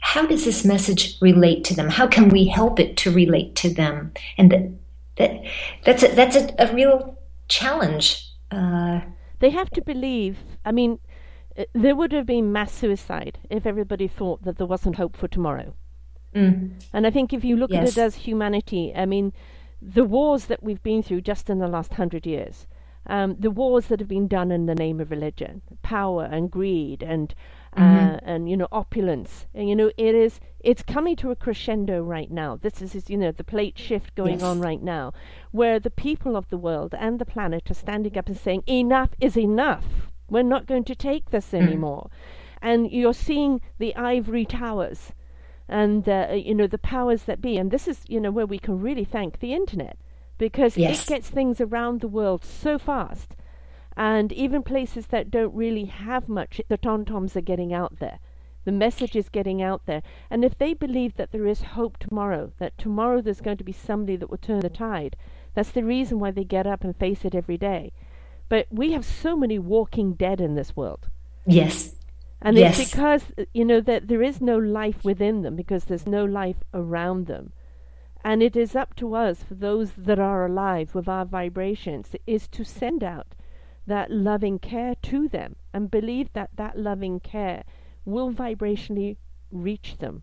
[0.00, 3.72] how does this message relate to them how can we help it to relate to
[3.72, 4.70] them and that,
[5.18, 5.44] that
[5.84, 9.00] that's a, that's a, a real challenge uh,
[9.40, 10.98] they have to believe i mean
[11.58, 15.28] uh, there would have been mass suicide if everybody thought that there wasn't hope for
[15.28, 15.74] tomorrow
[16.34, 16.70] mm.
[16.92, 17.82] and i think if you look yes.
[17.82, 19.32] at it as humanity i mean
[19.80, 22.66] the wars that we've been through just in the last hundred years
[23.08, 27.02] um, the wars that have been done in the name of religion, power and greed
[27.02, 27.34] and
[27.76, 28.14] mm-hmm.
[28.14, 29.46] uh, and you know opulence.
[29.54, 32.54] And you know it is it's coming to a crescendo right now.
[32.54, 34.42] This is, you know the plate shift going yes.
[34.42, 35.14] on right now,
[35.50, 39.10] where the people of the world and the planet are standing up and saying enough
[39.18, 39.86] is enough.
[40.28, 41.62] We're not going to take this mm.
[41.62, 42.10] anymore.
[42.60, 45.12] And you're seeing the ivory towers
[45.70, 48.58] and uh, you know the powers that be and this is you know where we
[48.58, 49.96] can really thank the internet
[50.36, 51.02] because yes.
[51.02, 53.34] it gets things around the world so fast
[53.98, 58.20] and even places that don't really have much, the tom-toms are getting out there.
[58.68, 60.02] The message is getting out there.
[60.28, 63.72] And if they believe that there is hope tomorrow, that tomorrow there's going to be
[63.72, 65.16] somebody that will turn the tide,
[65.54, 67.94] that's the reason why they get up and face it every day.
[68.50, 71.08] But we have so many walking dead in this world.
[71.46, 71.94] Yes.
[72.42, 72.78] And yes.
[72.78, 76.62] it's because, you know, that there is no life within them because there's no life
[76.74, 77.54] around them.
[78.22, 82.46] And it is up to us, for those that are alive with our vibrations, is
[82.48, 83.34] to send out
[83.86, 87.64] that loving care to them and believe that that loving care
[88.08, 89.16] will vibrationally
[89.50, 90.22] reach them.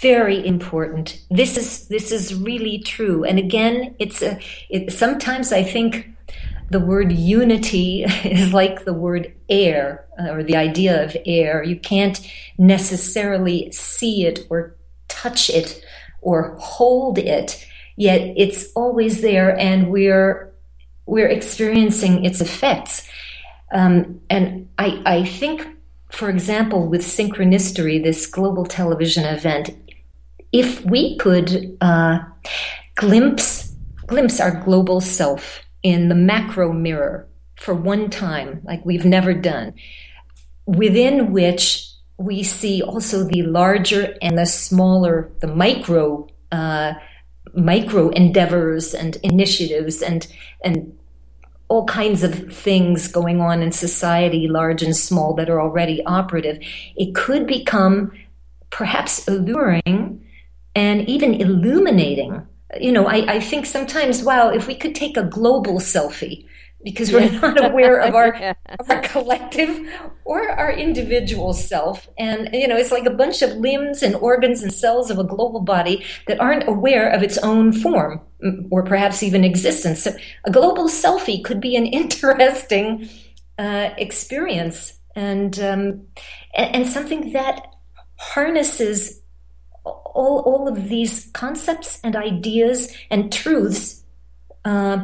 [0.00, 1.20] Very important.
[1.30, 3.24] This is this is really true.
[3.24, 6.08] And again it's a it, sometimes i think
[6.70, 11.62] the word unity is like the word air uh, or the idea of air.
[11.62, 12.18] You can't
[12.56, 14.76] necessarily see it or
[15.08, 15.84] touch it
[16.22, 20.52] or hold it yet it's always there and we're
[21.06, 23.08] we're experiencing its effects.
[23.72, 25.66] Um, and I, I think,
[26.12, 29.70] for example, with Synchronicity, this global television event,
[30.52, 32.18] if we could uh,
[32.94, 33.74] glimpse
[34.06, 39.72] glimpse our global self in the macro mirror for one time, like we've never done,
[40.66, 46.92] within which we see also the larger and the smaller, the micro uh,
[47.54, 50.26] micro endeavors and initiatives and
[50.64, 50.96] and
[51.72, 56.58] all kinds of things going on in society, large and small, that are already operative,
[56.96, 58.12] it could become
[58.68, 60.22] perhaps alluring
[60.74, 62.46] and even illuminating.
[62.78, 66.44] You know, I, I think sometimes, wow, if we could take a global selfie
[66.84, 68.54] because we're not aware of our, yeah.
[68.90, 69.70] our collective
[70.26, 72.06] or our individual self.
[72.18, 75.24] And, you know, it's like a bunch of limbs and organs and cells of a
[75.24, 78.20] global body that aren't aware of its own form
[78.70, 80.02] or perhaps even existence.
[80.02, 80.12] So
[80.44, 83.08] a global selfie could be an interesting
[83.58, 86.06] uh, experience and, um,
[86.54, 87.66] and, and something that
[88.16, 89.20] harnesses
[89.84, 94.02] all, all of these concepts and ideas and truths
[94.64, 94.98] uh,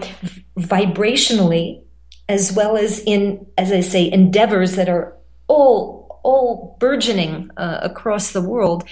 [0.56, 1.82] vibrationally,
[2.28, 5.16] as well as in, as I say, endeavors that are
[5.48, 8.84] all all burgeoning uh, across the world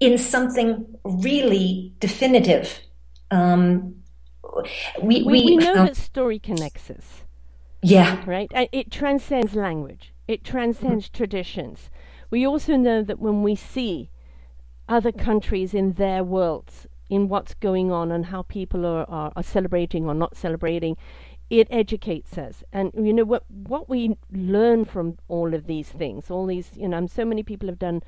[0.00, 2.80] in something really definitive.
[3.32, 3.96] Um,
[5.02, 7.22] we, we, we, know uh, that story connects us.
[7.82, 8.22] Yeah.
[8.26, 8.50] Right?
[8.72, 10.12] It transcends language.
[10.28, 11.16] It transcends mm-hmm.
[11.16, 11.90] traditions.
[12.30, 14.10] we also know that when we see
[14.88, 19.42] other countries in their worlds, in what's going on and how people are, are, are
[19.42, 20.96] celebrating or not celebrating,
[21.50, 22.64] it educates us.
[22.72, 26.88] And you know what what we learn from all of these things, all these you
[26.88, 28.02] know, so many people have done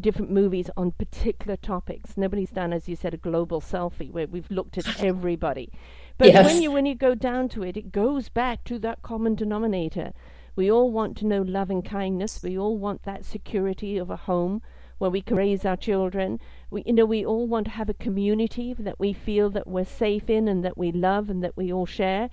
[0.00, 2.16] different movies on particular topics.
[2.16, 5.70] Nobody's done, as you said, a global selfie where we've looked at everybody.
[6.18, 6.46] But yes.
[6.46, 10.12] when you when you go down to it, it goes back to that common denominator.
[10.54, 12.42] We all want to know love and kindness.
[12.42, 14.62] We all want that security of a home
[14.98, 16.40] where we can raise our children.
[16.70, 19.84] We, you know, we all want to have a community that we feel that we're
[19.84, 22.30] safe in and that we love and that we all share.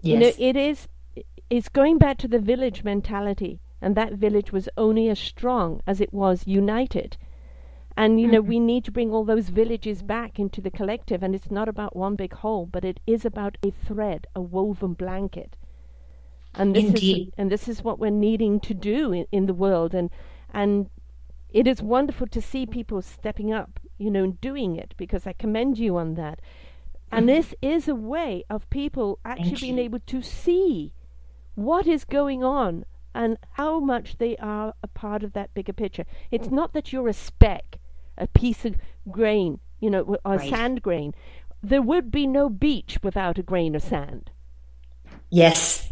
[0.00, 0.14] Yes.
[0.14, 0.88] You know, it is.
[1.50, 6.00] It's going back to the village mentality and that village was only as strong as
[6.00, 7.18] it was united.
[7.98, 8.48] And you know, mm-hmm.
[8.48, 11.94] we need to bring all those villages back into the collective, and it's not about
[11.94, 15.58] one big whole, but it is about a thread, a woven blanket.
[16.54, 17.28] And this Indeed.
[17.28, 20.08] is and this is what we're needing to do in, in the world, and
[20.52, 20.88] and
[21.50, 25.34] it is wonderful to see people stepping up, you know, and doing it because I
[25.34, 26.40] commend you on that.
[27.12, 27.36] And mm-hmm.
[27.36, 30.94] this is a way of people actually being able to see
[31.54, 36.04] what is going on and how much they are a part of that bigger picture.
[36.30, 37.78] It's not that you're a speck,
[38.18, 38.76] a piece of
[39.10, 40.50] grain, you know, a right.
[40.50, 41.14] sand grain.
[41.62, 44.30] There would be no beach without a grain of sand.
[45.30, 45.90] Yes,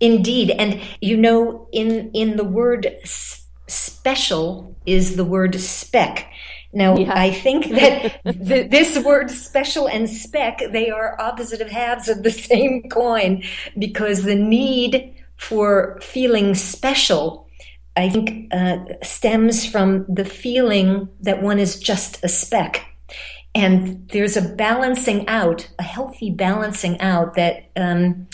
[0.00, 0.50] indeed.
[0.50, 6.30] And you know, in in the word s- special is the word speck.
[6.72, 7.12] Now, yeah.
[7.14, 12.22] I think that the, this word special and speck, they are opposite of halves of
[12.22, 13.42] the same coin
[13.78, 17.48] because the need for feeling special,
[17.96, 22.86] I think, uh, stems from the feeling that one is just a speck.
[23.54, 28.26] And there's a balancing out, a healthy balancing out that um,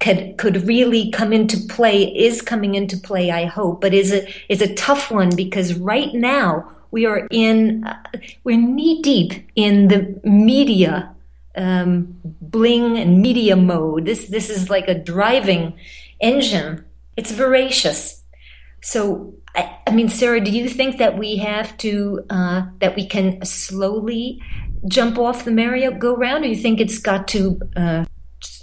[0.00, 4.28] could could really come into play, is coming into play, I hope, but is a
[4.52, 7.96] is a tough one because right now we are in uh,
[8.44, 11.14] we're knee deep in the media
[11.56, 14.04] um, bling and media mode.
[14.04, 15.74] This this is like a driving
[16.20, 16.84] engine.
[17.16, 18.22] It's voracious.
[18.80, 23.06] So, I, I mean, Sarah, do you think that we have to, uh, that we
[23.06, 24.40] can slowly
[24.86, 28.04] jump off the merry-go-round, or you think it's got to uh,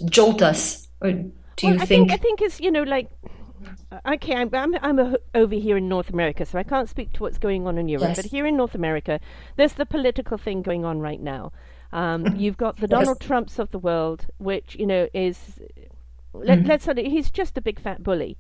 [0.06, 0.88] jolt us?
[1.02, 1.88] Or do you I think?
[1.88, 2.12] think?
[2.12, 3.10] I think it's, you know, like,
[4.08, 7.24] okay, I'm, I'm, I'm a, over here in North America, so I can't speak to
[7.24, 8.10] what's going on in Europe.
[8.10, 8.18] Yes.
[8.18, 9.20] But here in North America,
[9.58, 11.52] there's the political thing going on right now.
[11.91, 13.28] Um, you've got the Donald yes.
[13.28, 15.60] Trumps of the world, which you know is
[16.43, 16.67] let, mm.
[16.67, 18.38] let's say he's just a big fat bully.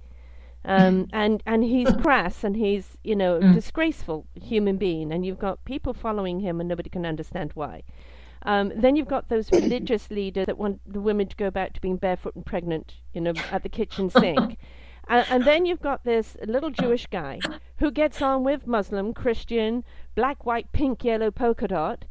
[0.63, 3.53] Um, and and he's crass and he's you know mm.
[3.53, 7.83] disgraceful human being and you've got people following him and nobody can understand why.
[8.45, 11.81] Um, then you've got those religious leaders that want the women to go back to
[11.81, 14.57] being barefoot and pregnant, you know, at the kitchen sink.
[15.07, 17.39] and, and then you've got this little Jewish guy
[17.77, 22.05] who gets on with Muslim, Christian, black, white, pink, yellow polka dot,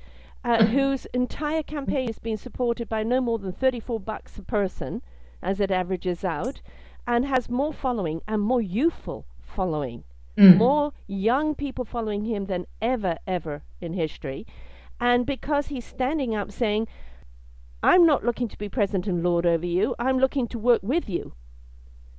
[0.45, 5.03] uh, whose entire campaign is being supported by no more than 34 bucks a person
[5.45, 6.61] as it averages out,
[7.07, 10.03] and has more following and more youthful following.
[10.37, 10.57] Mm.
[10.57, 14.47] More young people following him than ever, ever in history.
[14.99, 16.89] And because he's standing up saying,
[17.83, 21.09] I'm not looking to be president and lord over you, I'm looking to work with
[21.09, 21.35] you.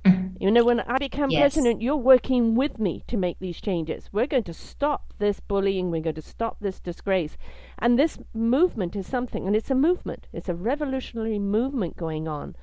[0.04, 0.36] Mm.
[0.40, 1.40] You know, when I become yes.
[1.40, 4.08] president, you're working with me to make these changes.
[4.12, 5.90] We're going to stop this bullying.
[5.90, 7.36] We're going to stop this disgrace.
[7.78, 10.28] And this movement is something, and it's a movement.
[10.32, 12.54] It's a revolutionary movement going on.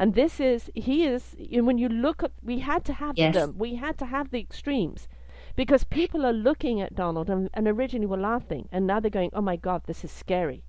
[0.00, 3.34] And this is, he is, know, when you look at, we had to have yes.
[3.34, 3.54] them.
[3.58, 5.06] We had to have the extremes
[5.56, 8.66] because people are looking at Donald and, and originally were laughing.
[8.72, 10.64] And now they're going, oh my God, this is scary.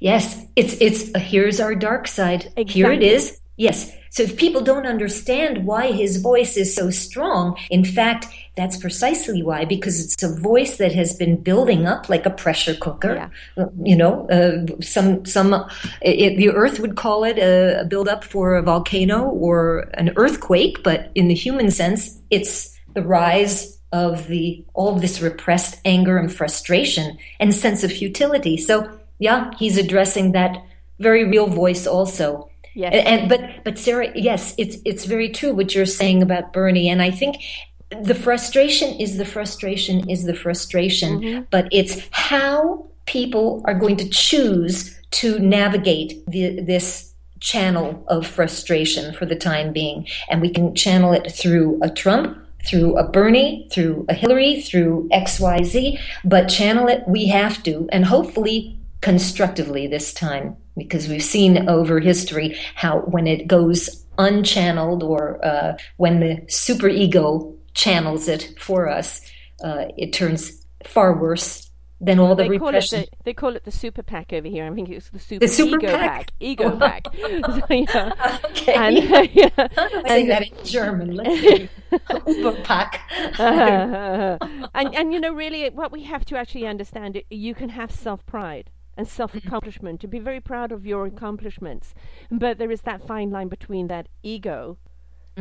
[0.00, 2.46] Yes, it's, it's, here's our dark side.
[2.56, 2.72] Exactly.
[2.72, 3.38] Here it is.
[3.58, 3.92] Yes.
[4.10, 9.42] So if people don't understand why his voice is so strong, in fact, that's precisely
[9.42, 13.30] why, because it's a voice that has been building up like a pressure cooker.
[13.56, 13.66] Yeah.
[13.82, 15.52] You know, uh, some some
[16.00, 20.12] it, the Earth would call it a, a build up for a volcano or an
[20.16, 25.80] earthquake, but in the human sense, it's the rise of the all of this repressed
[25.84, 28.56] anger and frustration and sense of futility.
[28.56, 30.56] So yeah, he's addressing that
[30.98, 32.47] very real voice also
[32.78, 33.02] Yes.
[33.06, 37.02] And but but Sarah, yes, it's it's very true what you're saying about Bernie, and
[37.02, 37.42] I think
[37.90, 41.44] the frustration is the frustration is the frustration, mm-hmm.
[41.50, 49.12] but it's how people are going to choose to navigate the, this channel of frustration
[49.12, 52.38] for the time being, and we can channel it through a Trump.
[52.66, 58.04] Through a Bernie, through a Hillary, through XYZ, but channel it we have to, and
[58.04, 65.44] hopefully constructively this time because we've seen over history how when it goes unchanneled or
[65.44, 69.20] uh, when the super ego channels it for us,
[69.62, 71.68] uh, it turns far worse
[72.00, 72.98] than all the they repression.
[72.98, 74.66] Call it the, they call it the super PAC over here.
[74.66, 76.30] I think it's the super, The super ego pack?
[76.38, 77.06] Ego pack.
[77.14, 78.38] so, yeah.
[78.44, 78.74] okay.
[78.74, 78.96] And,
[79.34, 79.48] yeah.
[79.56, 81.16] I say that in German.
[81.16, 81.68] Let's see.
[81.90, 82.98] Überpack.
[84.74, 88.24] and and you know really what we have to actually understand you can have self
[88.26, 91.94] pride and self accomplishment to be very proud of your accomplishments.
[92.30, 94.76] But there is that fine line between that ego.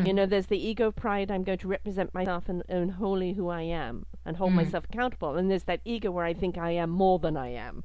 [0.05, 3.49] You know there's the ego pride i'm going to represent myself and own wholly who
[3.49, 5.35] i am and hold myself accountable.
[5.35, 7.83] And there's that ego where i think i am more than i am.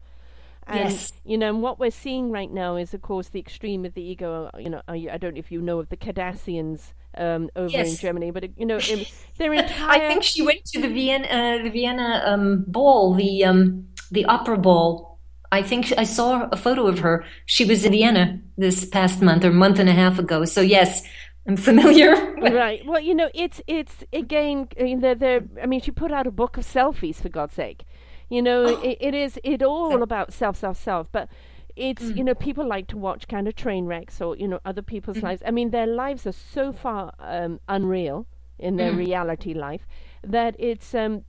[0.66, 1.12] And Yes.
[1.24, 4.02] you know, and what we're seeing right now is, of course, the extreme of the
[4.02, 4.50] ego.
[4.58, 7.96] You know, I, I don't know if you know of the Kardashians um, over in
[7.96, 9.06] Germany, but you know, in,
[9.38, 13.44] their entire I think she went to the Vienna, uh, the Vienna um, ball, the
[13.44, 15.11] um, the opera ball.
[15.52, 17.24] I think I saw a photo of her.
[17.44, 20.46] She was in Vienna this past month or month and a half ago.
[20.46, 21.02] So yes,
[21.46, 22.34] I'm familiar.
[22.40, 22.84] right.
[22.86, 24.68] Well, you know, it's it's again.
[24.80, 27.54] I mean, they're, they're, I mean, she put out a book of selfies for God's
[27.54, 27.84] sake.
[28.30, 31.08] You know, it, it is it all about self, self, self.
[31.12, 31.28] But
[31.76, 34.82] it's you know, people like to watch kind of train wrecks or you know other
[34.82, 35.42] people's lives.
[35.44, 38.26] I mean, their lives are so far um, unreal
[38.58, 39.86] in their reality life
[40.22, 41.24] that it's um,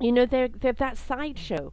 [0.00, 1.72] you know, they're they're that sideshow.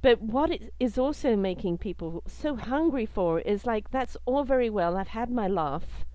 [0.00, 4.70] But what it is also making people so hungry for is like that's all very
[4.70, 4.96] well.
[4.96, 6.04] I've had my laugh.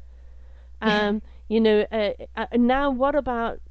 [0.81, 3.61] Um, you know, uh, uh, now what about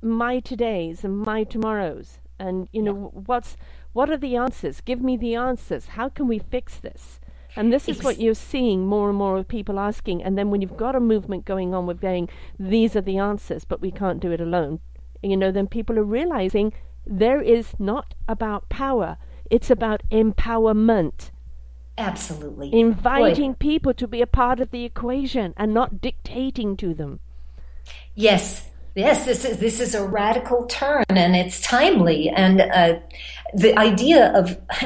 [0.00, 2.18] my todays and my tomorrows?
[2.38, 3.58] And you know, what's
[3.92, 4.80] what are the answers?
[4.80, 5.88] Give me the answers.
[5.88, 7.20] How can we fix this?
[7.54, 10.22] And this is what you're seeing more and more of people asking.
[10.22, 13.66] And then when you've got a movement going on with saying these are the answers,
[13.66, 14.80] but we can't do it alone,
[15.22, 16.72] you know, then people are realizing
[17.06, 19.18] there is not about power.
[19.52, 21.30] It's about empowerment
[21.98, 22.72] Absolutely.
[22.72, 27.20] inviting people to be a part of the equation and not dictating to them.
[28.14, 29.26] Yes, yes.
[29.26, 32.30] This is this is a radical turn, and it's timely.
[32.30, 33.00] And uh,
[33.52, 34.58] the idea of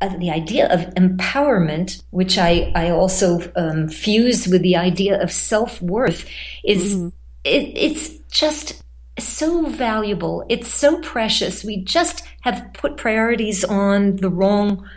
[0.00, 5.32] uh, the idea of empowerment, which I I also um, fused with the idea of
[5.32, 6.28] self worth,
[6.62, 6.94] is
[7.42, 8.84] it, it's just
[9.26, 10.44] so valuable.
[10.48, 11.64] It's so precious.
[11.64, 14.88] We just have put priorities on the wrong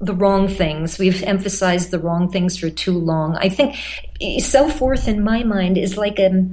[0.00, 0.98] the wrong things.
[0.98, 3.36] We've emphasized the wrong things for too long.
[3.36, 3.76] I think
[4.40, 6.46] self worth, in my mind, is like a,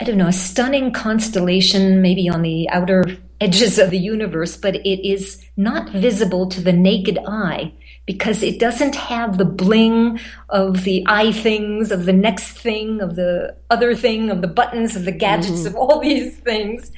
[0.00, 3.04] I don't know, a stunning constellation, maybe on the outer
[3.40, 7.72] edges of the universe, but it is not visible to the naked eye
[8.06, 13.16] because it doesn't have the bling of the eye things, of the next thing, of
[13.16, 15.68] the other thing, of the buttons, of the gadgets, mm-hmm.
[15.68, 16.92] of all these things.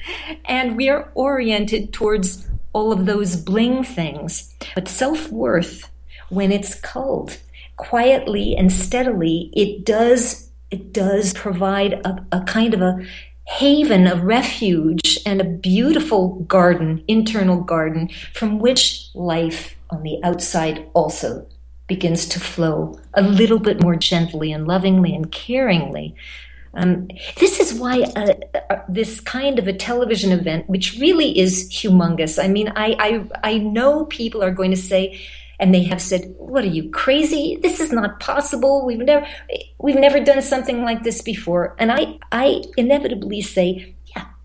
[0.45, 4.53] And we are oriented towards all of those bling things.
[4.75, 5.89] But self worth,
[6.29, 7.37] when it's culled
[7.77, 13.05] quietly and steadily, it does it does provide a, a kind of a
[13.45, 20.89] haven, a refuge, and a beautiful garden, internal garden, from which life on the outside
[20.93, 21.47] also
[21.87, 26.13] begins to flow a little bit more gently and lovingly and caringly.
[26.73, 27.07] Um,
[27.37, 28.33] this is why uh,
[28.69, 32.43] uh, this kind of a television event, which really is humongous.
[32.43, 32.95] I mean, I,
[33.43, 35.19] I I know people are going to say,
[35.59, 37.57] and they have said, "What are you crazy?
[37.63, 38.85] This is not possible.
[38.85, 39.25] We've never
[39.79, 43.95] we've never done something like this before." And I I inevitably say,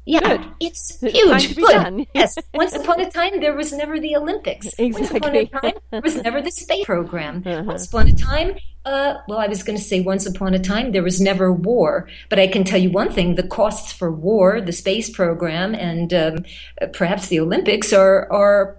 [0.04, 0.46] "Yeah, Good.
[0.60, 1.28] it's huge.
[1.28, 2.06] time to be Good.
[2.14, 2.38] yes.
[2.54, 4.66] Once upon a time, there was never the Olympics.
[4.78, 4.90] Exactly.
[4.92, 7.42] Once upon a time, there was never the space program.
[7.52, 7.62] Uh-huh.
[7.64, 10.92] Once upon a time, uh, well, I was going to say once upon a time,
[10.92, 12.08] there was never war.
[12.28, 16.12] But I can tell you one thing the costs for war, the space program, and
[16.14, 16.44] um,
[16.92, 18.78] perhaps the Olympics are, are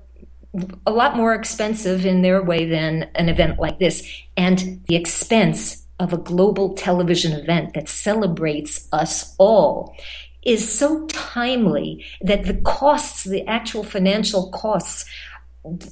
[0.85, 4.07] a lot more expensive in their way than an event like this.
[4.35, 9.95] And the expense of a global television event that celebrates us all
[10.45, 15.05] is so timely that the costs, the actual financial costs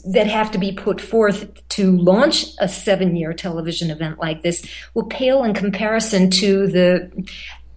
[0.06, 4.66] that have to be put forth to launch a seven year television event like this
[4.94, 7.10] will pale in comparison to the,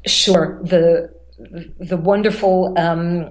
[0.07, 1.15] sure, the
[1.81, 3.31] the wonderful um,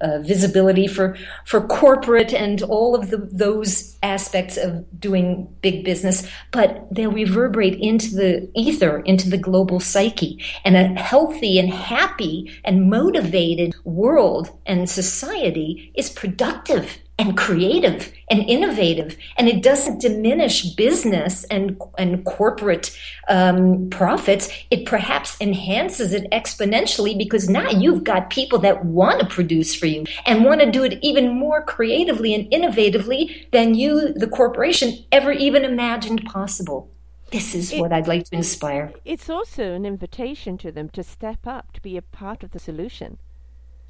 [0.00, 6.28] uh, visibility for for corporate and all of the, those aspects of doing big business,
[6.52, 12.60] but they'll reverberate into the ether, into the global psyche, and a healthy and happy
[12.64, 20.64] and motivated world and society is productive and creative and innovative, and it doesn't diminish
[20.74, 22.96] business and and corporate
[23.28, 24.50] um, profits.
[24.70, 29.86] It perhaps enhances it exponentially because now you've got people that want to produce for
[29.86, 35.04] you and want to do it even more creatively and innovatively than you, the corporation,
[35.10, 36.90] ever even imagined possible.
[37.32, 38.92] This is It- what I'd like to inspire.
[39.04, 42.58] It's also an invitation to them to step up, to be a part of the
[42.58, 43.18] solution.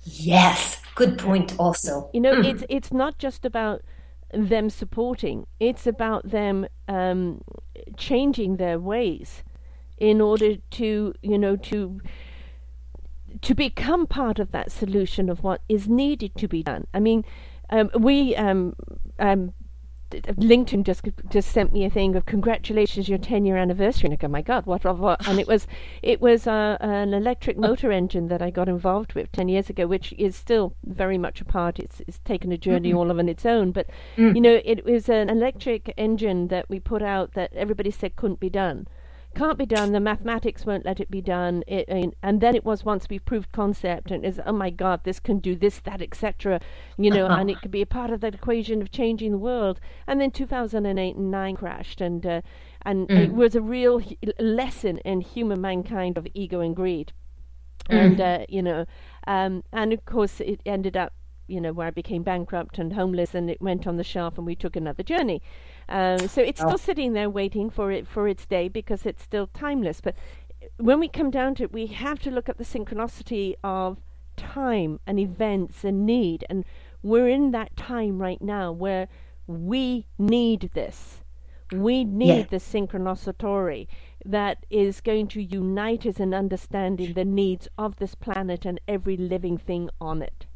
[0.07, 1.59] Yes, good point.
[1.59, 2.45] Also, you know, mm.
[2.45, 3.83] it's it's not just about
[4.33, 7.43] them supporting; it's about them um,
[7.97, 9.43] changing their ways
[9.99, 12.01] in order to, you know, to
[13.43, 16.87] to become part of that solution of what is needed to be done.
[16.95, 17.25] I mean,
[17.71, 18.77] um, we um,
[19.19, 19.55] um,
[20.23, 24.07] LinkedIn just just sent me a thing of congratulations your 10 year anniversary.
[24.07, 25.67] And I go my god what what and it was
[26.03, 29.87] it was uh, an electric motor engine that I got involved with 10 years ago
[29.87, 31.79] which is still very much a part.
[31.79, 32.99] It's it's taken a journey mm-hmm.
[32.99, 33.73] all of on its own.
[33.73, 34.35] But mm.
[34.35, 38.41] you know it was an electric engine that we put out that everybody said couldn't
[38.41, 38.87] be done
[39.37, 39.93] can't be done.
[39.93, 41.63] The mathematics won't let it be done.
[41.67, 45.21] It, and then it was once we proved concept, and is oh my God, this
[45.21, 46.61] can do this, that, etc.
[46.97, 49.79] You know, and it could be a part of that equation of changing the world.
[50.07, 52.41] And then 2008 and nine crashed, and uh,
[52.83, 53.25] and mm.
[53.25, 54.03] it was a real
[54.39, 57.13] lesson in human mankind of ego and greed.
[57.91, 58.05] Mm.
[58.05, 58.87] And uh, you know,
[59.27, 61.13] um, and of course, it ended up
[61.49, 64.47] you know, where I became bankrupt and homeless, and it went on the shelf, and
[64.47, 65.41] we took another journey.
[65.89, 66.67] Um, so it's oh.
[66.67, 70.01] still sitting there waiting for it for its day because it's still timeless.
[70.01, 70.17] But
[70.79, 73.99] when we come down to it, we have to look at the synchronicity of
[74.37, 76.65] time and events and need, and
[77.03, 79.09] we're in that time right now where
[79.47, 81.23] we need this.
[81.73, 82.43] We need yeah.
[82.51, 83.87] the synchronicity
[84.25, 89.17] that is going to unite us in understanding the needs of this planet and every
[89.17, 90.47] living thing on it.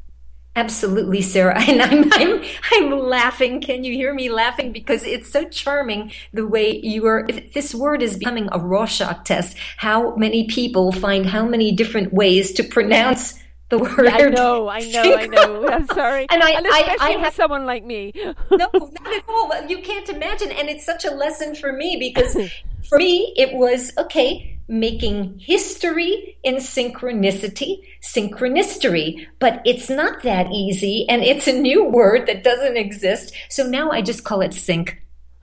[0.56, 1.60] Absolutely, Sarah.
[1.70, 2.42] And I'm, I'm,
[2.72, 3.60] I'm laughing.
[3.60, 4.72] Can you hear me laughing?
[4.72, 7.26] Because it's so charming the way you are.
[7.54, 9.56] This word is becoming a Rorschach test.
[9.76, 13.38] How many people find how many different ways to pronounce
[13.70, 14.08] the word.
[14.08, 15.68] I know, I know, I know.
[15.72, 16.26] I'm sorry.
[16.28, 18.12] And I, and especially I, I have someone like me.
[18.16, 19.52] no, not at all.
[19.68, 20.50] You can't imagine.
[20.50, 22.50] And it's such a lesson for me because
[22.88, 29.26] for me, it was okay making history in synchronicity, synchronicity.
[29.38, 33.34] But it's not that easy, and it's a new word that doesn't exist.
[33.48, 35.02] So now I just call it sync.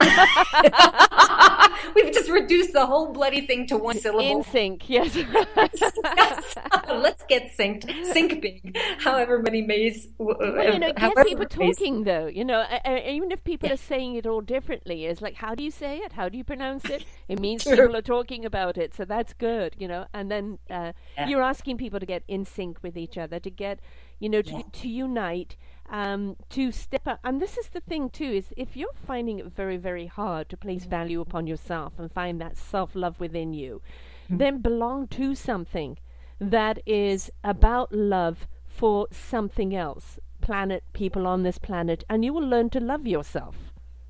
[1.94, 4.38] We've just reduced the whole bloody thing to one syllable.
[4.38, 5.14] In sync, yes.
[5.56, 6.54] yes.
[6.88, 7.90] Let's get synced.
[8.12, 8.76] Sync big.
[8.98, 10.08] However many mays.
[10.18, 10.36] Well,
[10.72, 12.26] you know, get people talking though.
[12.26, 13.74] You know, even if people yeah.
[13.74, 16.12] are saying it all differently, it's like, how do you say it?
[16.12, 17.04] How do you pronounce it?
[17.28, 17.76] It means True.
[17.76, 19.74] people are talking about it, so that's good.
[19.78, 21.28] You know, and then uh, yeah.
[21.28, 23.80] you're asking people to get in sync with each other, to get,
[24.18, 24.62] you know, to, yeah.
[24.72, 25.56] to unite
[25.90, 27.20] um, to step up.
[27.24, 30.56] And this is the thing too: is if you're finding it very, very hard to
[30.56, 33.80] place value upon yourself and find that self-love within you,
[34.24, 34.38] mm-hmm.
[34.38, 35.98] then belong to something
[36.40, 42.46] that is about love for something else, planet, people on this planet, and you will
[42.46, 43.56] learn to love yourself.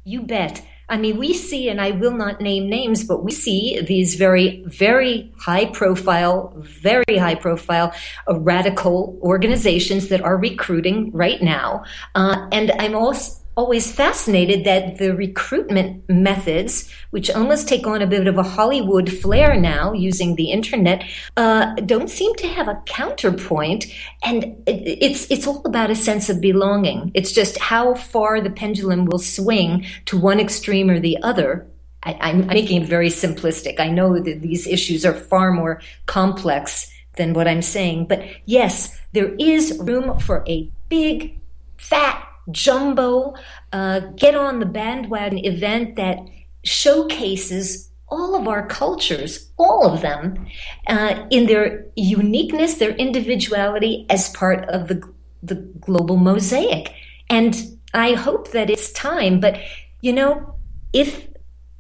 [0.04, 0.62] You bet.
[0.88, 4.62] I mean, we see, and I will not name names, but we see these very,
[4.66, 7.92] very high profile, very high profile
[8.26, 11.84] uh, radical organizations that are recruiting right now.
[12.14, 18.06] Uh, and I'm also always fascinated that the recruitment methods, which almost take on a
[18.06, 21.04] bit of a Hollywood flair now using the internet,
[21.36, 23.86] uh, don't seem to have a counterpoint.
[24.22, 27.10] And it, it's it's all about a sense of belonging.
[27.14, 31.66] It's just how far the pendulum will swing to one extreme or the other.
[32.04, 33.80] I, am making it very simplistic.
[33.80, 38.96] I know that these issues are far more complex than what I'm saying, but yes,
[39.12, 41.40] there is room for a big,
[41.76, 43.34] fat jumbo,
[43.72, 46.18] uh, get on the bandwagon event that
[46.64, 50.46] showcases all of our cultures, all of them,
[50.86, 55.02] uh, in their uniqueness, their individuality as part of the,
[55.42, 56.92] the global mosaic.
[57.28, 57.54] And
[57.92, 59.60] I hope that it's time, but
[60.00, 60.54] you know,
[60.92, 61.28] if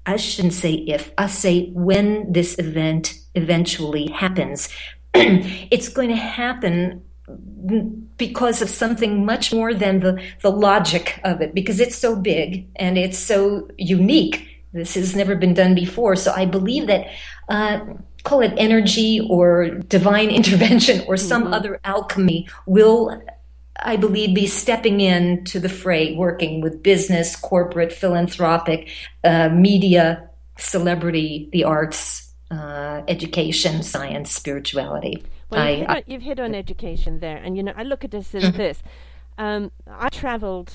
[0.04, 4.68] I shouldn't say if, I say when this event eventually happens,
[5.14, 7.02] it's going to happen
[8.16, 12.68] because of something much more than the, the logic of it, because it's so big
[12.76, 14.46] and it's so unique.
[14.72, 16.16] This has never been done before.
[16.16, 17.06] So I believe that,
[17.48, 17.80] uh,
[18.24, 21.54] call it energy or divine intervention or some mm-hmm.
[21.54, 23.22] other alchemy will,
[23.80, 28.90] I believe, be stepping in to the fray, working with business, corporate, philanthropic,
[29.24, 35.24] uh, media, celebrity, the arts, uh, education, science, spirituality.
[35.50, 38.04] Well, I, you've, hit on, you've, hit on, education there, and you know, I look
[38.04, 38.56] at this as mm-hmm.
[38.56, 38.82] this.
[39.38, 40.72] Um, I travelled,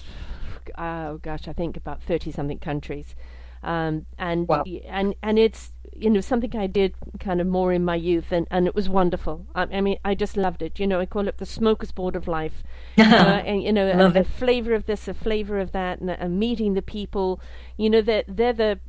[0.77, 3.15] oh gosh, I think about thirty something countries,
[3.61, 4.63] um, and wow.
[4.87, 8.47] and and it's you know something I did kind of more in my youth, and,
[8.49, 9.45] and it was wonderful.
[9.53, 10.79] I, I mean, I just loved it.
[10.79, 12.63] You know, I call it the smorgasbord of life,
[12.97, 16.39] uh, and you know, a, a, flavor of this, a flavor of that, and, and
[16.39, 17.39] meeting the people.
[17.77, 18.79] You know, that they're, they're the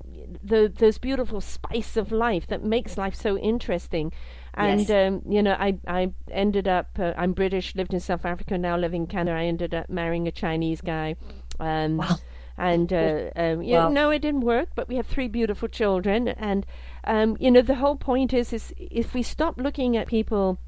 [0.42, 4.12] the those beautiful spice of life that makes life so interesting.
[4.54, 4.90] And Yes.
[4.90, 6.98] um, you know, I I ended up.
[6.98, 9.36] Uh, I'm British, lived in South Africa, now live in Canada.
[9.36, 11.16] I ended up marrying a Chinese guy.
[11.60, 12.16] Um, Wow.
[12.56, 13.88] And uh, um, you Wow.
[13.88, 14.68] know, no, it didn't work.
[14.76, 16.64] But we have three beautiful children, and
[17.02, 20.58] um, you know, the whole point is, is if we stop looking at people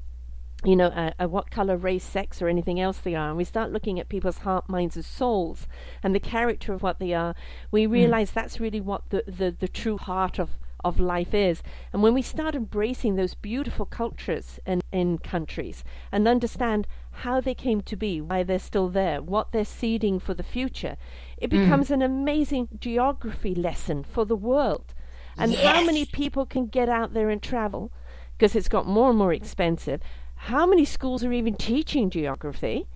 [0.63, 3.43] you know, uh, uh, what color, race, sex, or anything else they are, and we
[3.43, 5.67] start looking at people's heart, minds, and souls,
[6.01, 7.35] and the character of what they are,
[7.69, 10.49] we realize that's really what the, the, the true heart of,
[10.83, 11.61] of life is.
[11.93, 17.53] And when we start embracing those beautiful cultures in, in countries and understand how they
[17.53, 20.97] came to be, why they're still there, what they're seeding for the future,
[21.37, 24.93] it becomes an amazing geography lesson for the world.
[25.37, 27.91] And how many people can get out there and travel
[28.37, 30.01] because it's got more and more expensive.
[30.37, 32.87] How many schools are even teaching geography?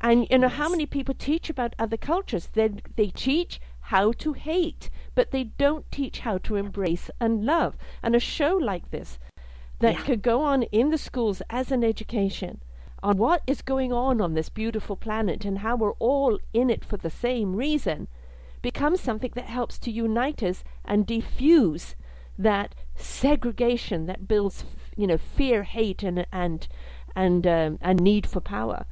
[0.00, 2.48] And you know how many people teach about other cultures?
[2.52, 7.76] They they teach how to hate, but they don't teach how to embrace and love.
[8.02, 9.18] And a show like this
[9.78, 10.02] that Yeah.
[10.02, 12.60] could go on in the schools as an education
[13.02, 16.84] on what is going on on this beautiful planet and how we're all in it
[16.84, 18.08] for the same reason
[18.62, 21.94] becomes something that helps to unite us and diffuse
[22.38, 24.64] that segregation that builds,
[24.96, 26.66] you know, fear, hate, and and
[27.14, 28.84] and um, need for power.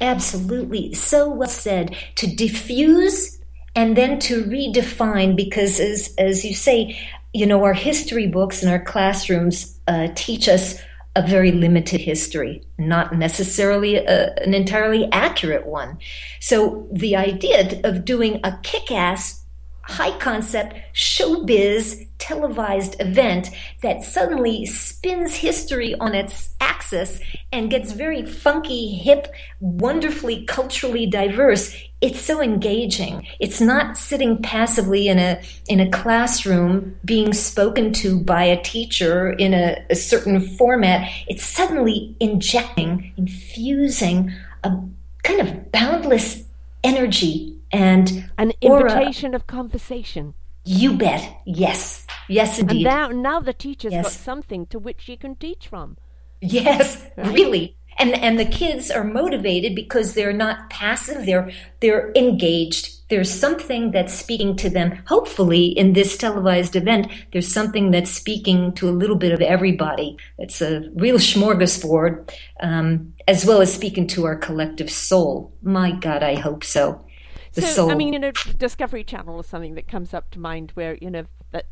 [0.00, 0.94] Absolutely.
[0.94, 1.96] So well said.
[2.16, 3.38] To diffuse
[3.74, 6.98] and then to redefine, because as, as you say,
[7.32, 10.78] you know, our history books and our classrooms uh, teach us
[11.14, 15.98] a very limited history, not necessarily a, an entirely accurate one.
[16.40, 19.41] So the idea of doing a kick ass
[19.84, 23.50] high concept showbiz televised event
[23.82, 27.20] that suddenly spins history on its axis
[27.50, 29.26] and gets very funky, hip,
[29.60, 31.74] wonderfully culturally diverse.
[32.00, 33.26] It's so engaging.
[33.40, 39.30] It's not sitting passively in a in a classroom being spoken to by a teacher
[39.30, 41.10] in a, a certain format.
[41.26, 44.76] It's suddenly injecting, infusing a
[45.24, 46.44] kind of boundless
[46.84, 50.34] energy and An invitation of conversation.
[50.64, 51.40] You bet.
[51.44, 52.06] Yes.
[52.28, 52.86] Yes, indeed.
[52.86, 55.96] And now, now the teacher's got something to which she can teach from.
[56.40, 57.34] yes, Right?
[57.34, 57.76] really.
[57.98, 61.26] And and the kids are motivated because they're not passive.
[61.26, 61.50] They're
[61.80, 62.90] they're engaged.
[63.10, 65.02] There's something that's speaking to them.
[65.06, 70.16] Hopefully, in this televised event, there's something that's speaking to a little bit of everybody.
[70.38, 75.52] It's a real smorgasbord, um, as well as speaking to our collective soul.
[75.62, 77.04] My God, I hope so.
[77.52, 77.90] The so, soul.
[77.90, 81.10] I mean, you know, Discovery Channel is something that comes up to mind where, you
[81.10, 81.66] know, that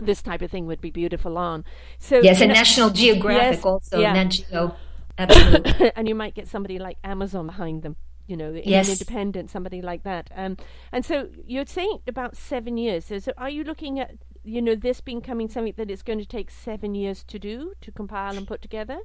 [0.00, 1.64] this type of thing would be beautiful on.
[1.98, 3.98] So yes, and know- National Geographic Yes, also.
[4.00, 4.12] yeah.
[4.12, 4.76] Nat Geo.
[5.18, 5.90] Absolutely.
[5.96, 7.96] and you might get somebody like Amazon behind them,
[8.28, 8.88] you know, an Yes.
[8.88, 10.30] independent, somebody like that.
[10.36, 10.56] Um,
[10.92, 13.06] and so you're saying about seven years.
[13.06, 14.12] So, so are you looking at,
[14.44, 17.90] you know, this becoming something that it's going to take seven years to do, to
[17.90, 19.00] compile and put together?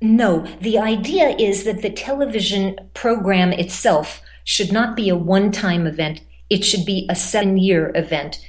[0.00, 5.86] No, the idea is that the television program itself should not be a one time
[5.86, 6.20] event.
[6.48, 8.44] It should be a seven year event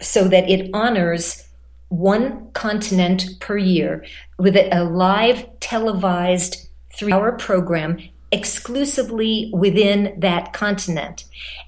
[0.00, 1.48] so that it honors
[1.88, 4.04] one continent per year
[4.38, 7.98] with a, live televised three hour program
[8.32, 11.24] exclusively within that continent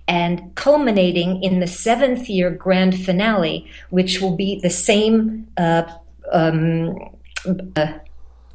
[0.08, 5.84] and culminating in the seventh year grand finale, which will be the same uh,
[6.32, 6.96] um,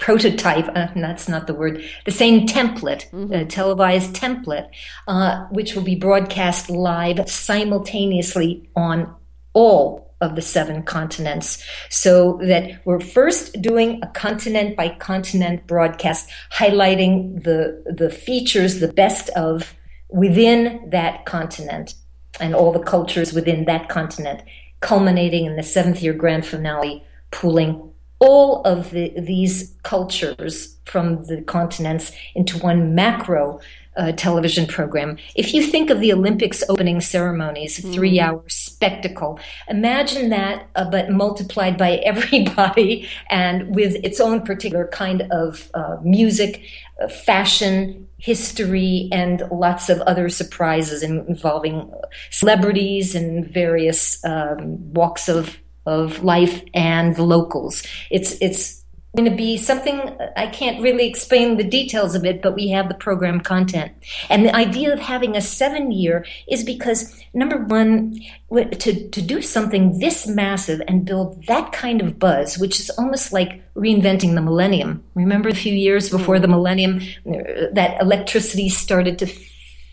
[0.04, 4.68] prototype, uh, that's not the word, the same template, uh, televised template,
[5.08, 9.16] uh, which will be broadcast live simultaneously on
[9.54, 11.66] all of the seven continents.
[11.90, 18.92] So that we're first doing a continent by continent broadcast, highlighting the, the features, the
[18.92, 19.74] best of
[20.10, 21.96] within that continent
[22.42, 24.42] and all the cultures within that continent,
[24.82, 27.93] culminating in the seventh year grand finale, pooling
[28.24, 33.60] all of the, these cultures from the continents into one macro
[33.96, 35.18] uh, television program.
[35.36, 40.90] If you think of the Olympics opening ceremonies, a three hour spectacle, imagine that, uh,
[40.90, 46.64] but multiplied by everybody and with its own particular kind of uh, music,
[47.02, 51.92] uh, fashion, history, and lots of other surprises in- involving
[52.32, 57.84] celebrities and various um, walks of of life and the locals.
[58.10, 58.84] It's it's
[59.16, 62.88] going to be something I can't really explain the details of it, but we have
[62.88, 63.92] the program content.
[64.28, 68.20] And the idea of having a seven year is because number one,
[68.52, 73.32] to to do something this massive and build that kind of buzz, which is almost
[73.32, 75.04] like reinventing the millennium.
[75.14, 79.28] Remember a few years before the millennium, uh, that electricity started to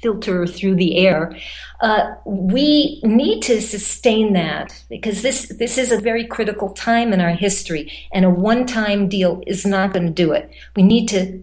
[0.01, 1.36] filter through the air.
[1.81, 7.20] Uh, we need to sustain that because this this is a very critical time in
[7.20, 10.51] our history, and a one-time deal is not going to do it.
[10.76, 11.43] We need to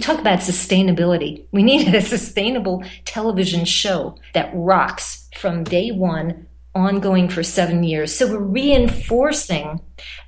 [0.00, 1.44] talk about sustainability.
[1.52, 8.14] We need a sustainable television show that rocks from day one, ongoing for seven years.
[8.14, 9.80] So we're reinforcing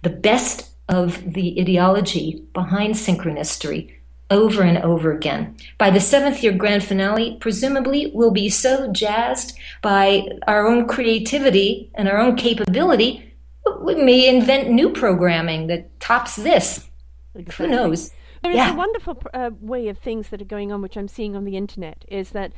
[0.02, 3.95] the best of the ideology behind synchronicity
[4.30, 5.56] over and over again.
[5.78, 11.90] By the seventh year grand finale, presumably we'll be so jazzed by our own creativity
[11.94, 13.34] and our own capability,
[13.80, 16.88] we may invent new programming that tops this.
[17.34, 17.66] Exactly.
[17.66, 18.10] Who knows?
[18.42, 18.72] There is yeah.
[18.72, 21.56] a wonderful uh, way of things that are going on, which I'm seeing on the
[21.56, 22.52] internet, is that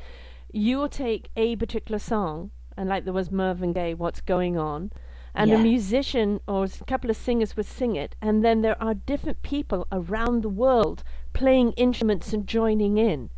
[0.52, 4.90] you will take a particular song, and like there was Marvin Gaye, What's Going On,
[5.34, 5.56] and yeah.
[5.56, 9.42] a musician or a couple of singers would sing it, and then there are different
[9.42, 11.04] people around the world
[11.38, 13.30] playing instruments and joining in.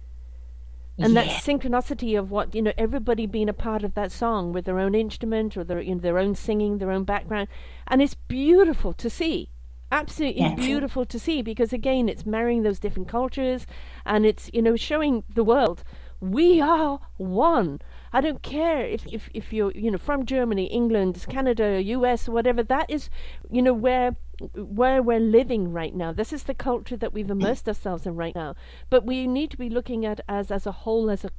[0.98, 1.24] And yeah.
[1.24, 4.78] that synchronicity of what you know, everybody being a part of that song with their
[4.78, 7.48] own instrument or their you know, their own singing, their own background,
[7.86, 9.50] and it's beautiful to see
[9.92, 10.56] absolutely yes.
[10.56, 13.66] beautiful to see because again it's marrying those different cultures
[14.06, 15.82] and it's you know showing the world
[16.20, 17.80] we are one
[18.12, 22.62] I don't care if, if, if you're you know from Germany, England, Canada, US, whatever.
[22.62, 23.08] That is,
[23.50, 24.16] you know, where
[24.54, 26.12] where we're living right now.
[26.12, 28.54] This is the culture that we've immersed ourselves in right now.
[28.88, 31.30] But we need to be looking at as as a whole, as a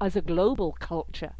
[0.00, 1.34] as a global culture.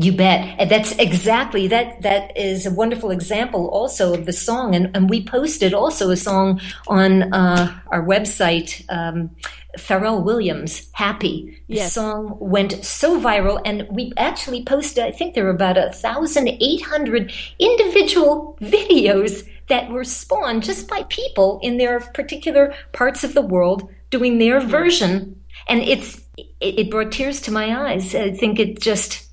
[0.00, 0.54] You bet.
[0.60, 2.02] And that's exactly that.
[2.02, 4.76] That is a wonderful example also of the song.
[4.76, 9.30] And, and we posted also a song on uh, our website, um,
[9.76, 11.60] Pharrell Williams, Happy.
[11.66, 11.92] The yes.
[11.92, 13.60] song went so viral.
[13.64, 19.44] And we actually posted, I think there were about a thousand eight hundred individual videos
[19.68, 24.60] that were spawned just by people in their particular parts of the world doing their
[24.60, 25.40] version.
[25.66, 28.14] And it's, it, it brought tears to my eyes.
[28.14, 29.28] I think it just,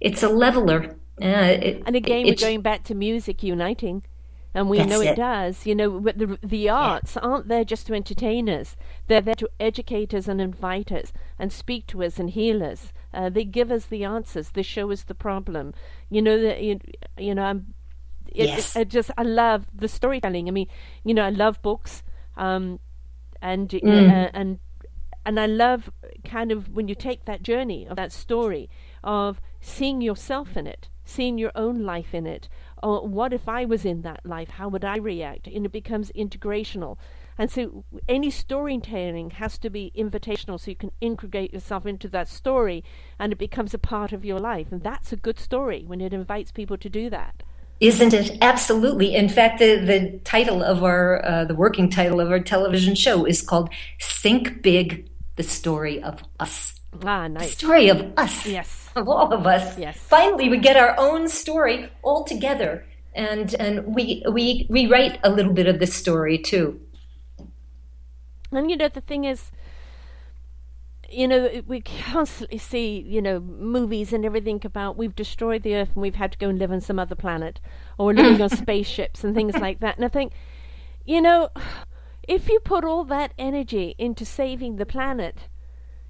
[0.00, 0.96] it's a leveler.
[1.20, 4.02] Uh, it, and again, we're going back to music uniting.
[4.54, 5.66] And we know it, it, does.
[5.66, 7.22] You know, but the, the arts yeah.
[7.22, 8.76] aren't there just to entertain us.
[9.06, 12.92] They're there to educate us and invite us and speak to us and heal us.
[13.12, 14.50] Uh, they give us the answers.
[14.50, 15.74] They show us the problem.
[16.10, 16.80] You know, that you,
[17.18, 17.74] you know, I'm,
[18.28, 18.76] it, yes.
[18.76, 20.48] it, I just, I love the storytelling.
[20.48, 20.68] I mean,
[21.04, 22.02] you know, I love books.
[22.36, 22.80] Um,
[23.40, 24.10] and, mm.
[24.10, 24.58] uh, and,
[25.24, 25.90] and I love
[26.24, 28.70] kind of when you take that journey of that story
[29.04, 32.48] of seeing yourself in it, seeing your own life in it.
[32.82, 34.50] Or what if I was in that life?
[34.50, 35.46] How would I react?
[35.46, 36.96] And it becomes integrational.
[37.36, 42.28] And so any storytelling has to be invitational so you can integrate yourself into that
[42.28, 42.82] story
[43.18, 44.72] and it becomes a part of your life.
[44.72, 47.42] And that's a good story when it invites people to do that.
[47.80, 48.36] Isn't it?
[48.40, 49.14] Absolutely.
[49.14, 53.24] In fact, the, the title of our, uh, the working title of our television show
[53.24, 53.70] is called
[54.00, 56.74] Think Big, the Story of Us.
[57.04, 57.50] Ah, nice.
[57.50, 58.46] The story of us.
[58.46, 58.88] Yes.
[58.96, 59.78] Of all of us.
[59.78, 59.96] Yes.
[59.96, 65.52] Finally, we get our own story all together, and and we we rewrite a little
[65.52, 66.80] bit of this story too.
[68.50, 69.52] And you know the thing is,
[71.10, 75.90] you know we constantly see you know movies and everything about we've destroyed the earth
[75.94, 77.60] and we've had to go and live on some other planet
[77.98, 79.96] or living on spaceships and things like that.
[79.96, 80.32] And I think,
[81.04, 81.48] you know,
[82.28, 85.48] if you put all that energy into saving the planet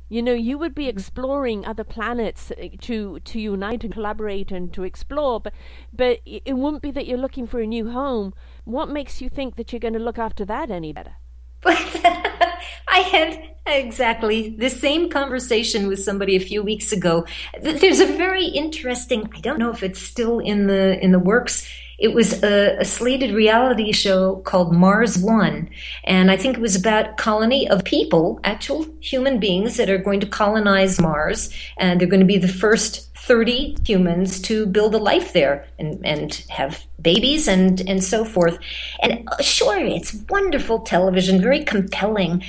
[0.08, 0.96] you know, you would be mm-hmm.
[0.96, 5.52] exploring other planets uh, to to unite and collaborate and to explore, but
[5.92, 8.32] but it wouldn't be that you're looking for a new home.
[8.64, 11.16] What makes you think that you're going to look after that any better?
[12.90, 17.26] I had exactly the same conversation with somebody a few weeks ago.
[17.60, 19.30] There's a very interesting.
[19.34, 21.68] I don't know if it's still in the in the works
[21.98, 25.68] it was a, a, slated reality show called Mars One.
[26.04, 30.20] And I think it was about colony of people, actual human beings that are going
[30.20, 31.52] to colonize Mars.
[31.76, 36.00] And they're going to be the first 30 humans to build a life there and,
[36.06, 38.58] and have babies and, and so forth.
[39.02, 42.44] And uh, sure, it's wonderful television, very compelling.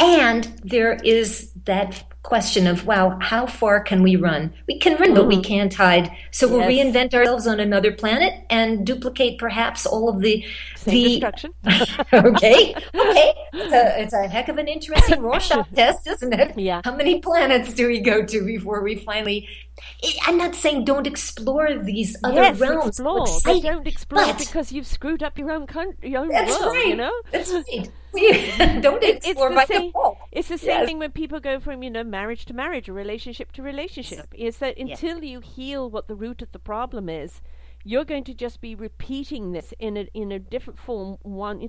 [0.00, 5.12] And there is that question of wow how far can we run we can run
[5.12, 5.14] mm.
[5.14, 5.44] but we mm-hmm.
[5.44, 6.52] can't hide so yes.
[6.52, 10.44] we'll reinvent ourselves on another planet and duplicate perhaps all of the
[10.76, 11.54] Same the destruction
[12.12, 16.82] okay okay it's a, it's a heck of an interesting rorschach test isn't it yeah
[16.84, 19.48] how many planets do we go to before we finally
[20.26, 24.72] i'm not saying don't explore these other yes, realms explore, but don't explore but, because
[24.72, 26.86] you've screwed up your own country your own that's world right.
[26.86, 27.90] you know that's right
[28.80, 30.18] don't explore by same, default.
[30.32, 30.86] It's the same yes.
[30.86, 34.32] thing when people go from you know marriage to marriage or relationship to relationship.
[34.34, 37.40] Is that until you heal what the root of the problem is,
[37.84, 41.68] you're going to just be repeating this in a in a different form one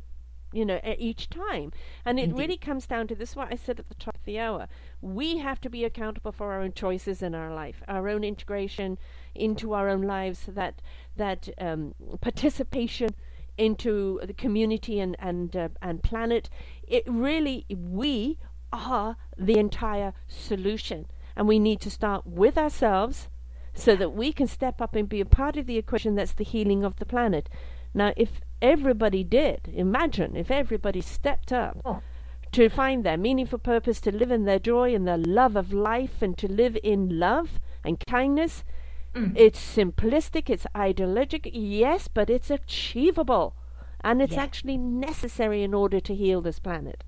[0.52, 1.72] you know, each time.
[2.06, 2.40] And it Indeed.
[2.40, 4.68] really comes down to this what I said at the top of the hour.
[5.02, 8.98] We have to be accountable for our own choices in our life, our own integration
[9.36, 10.82] into our own lives, that
[11.16, 13.16] that um, participation
[13.58, 16.50] into the community and and uh, and planet.
[16.88, 18.38] It really we
[18.72, 23.28] are the entire solution, and we need to start with ourselves
[23.74, 26.44] so that we can step up and be a part of the equation that's the
[26.44, 27.50] healing of the planet.
[27.94, 32.02] Now, if everybody did, imagine if everybody stepped up oh.
[32.52, 36.22] to find their meaningful purpose, to live in their joy and their love of life,
[36.22, 38.64] and to live in love and kindness.
[39.16, 39.34] Mm.
[39.36, 43.56] It's simplistic, it's ideologic, yes, but it's achievable.
[44.02, 44.44] And it's yeah.
[44.44, 47.04] actually necessary in order to heal this planet.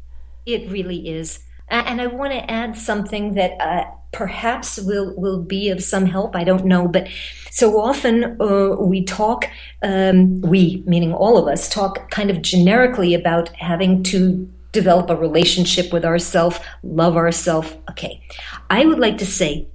[0.45, 1.45] It really is.
[1.71, 6.35] And I want to add something that uh, perhaps will will be of some help.
[6.35, 7.07] I don't know, but
[7.49, 9.45] so often uh, we talk,
[9.81, 15.15] um, we meaning all of us, talk kind of generically about having to develop a
[15.15, 17.75] relationship with ourself, love ourself.
[17.89, 18.21] Okay,
[18.69, 19.67] I would like to say.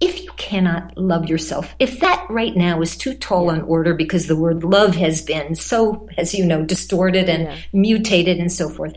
[0.00, 4.26] If you cannot love yourself, if that right now is too tall an order because
[4.26, 7.56] the word love has been so, as you know, distorted and yeah.
[7.72, 8.92] mutated and so forth,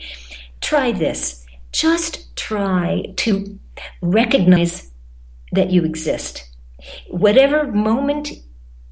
[0.60, 1.47] try this.
[1.78, 3.60] Just try to
[4.02, 4.90] recognize
[5.52, 6.50] that you exist.
[7.08, 8.30] Whatever moment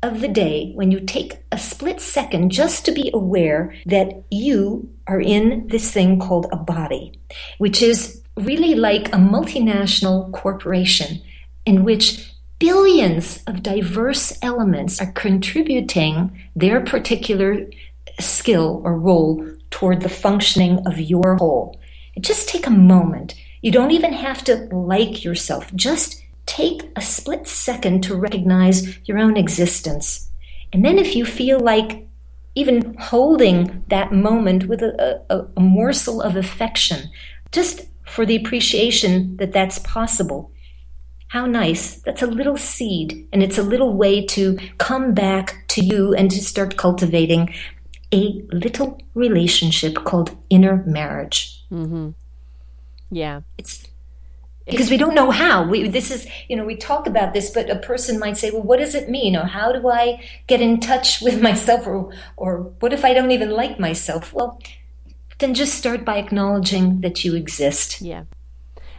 [0.04, 4.88] of the day when you take a split second just to be aware that you
[5.08, 7.20] are in this thing called a body,
[7.58, 11.24] which is really like a multinational corporation
[11.66, 17.66] in which billions of diverse elements are contributing their particular
[18.20, 21.80] skill or role toward the functioning of your whole.
[22.20, 23.36] Just take a moment.
[23.62, 25.74] You don't even have to like yourself.
[25.76, 30.30] Just take a split second to recognize your own existence.
[30.72, 32.08] And then, if you feel like
[32.56, 37.10] even holding that moment with a, a, a morsel of affection,
[37.52, 40.52] just for the appreciation that that's possible,
[41.30, 42.00] how nice.
[42.02, 46.32] That's a little seed, and it's a little way to come back to you and
[46.32, 47.54] to start cultivating
[48.14, 51.55] a little relationship called inner marriage.
[51.72, 52.12] Mm-hmm.
[53.12, 53.42] Yeah.
[53.58, 53.88] It's
[54.66, 55.68] because we don't know how.
[55.68, 58.64] We this is you know we talk about this but a person might say well
[58.64, 59.36] what does it mean?
[59.36, 61.86] Or how do i get in touch with myself?
[61.88, 64.34] Or or what if i don't even like myself?
[64.34, 64.60] Well
[65.40, 68.02] then just start by acknowledging that you exist.
[68.02, 68.24] Yeah.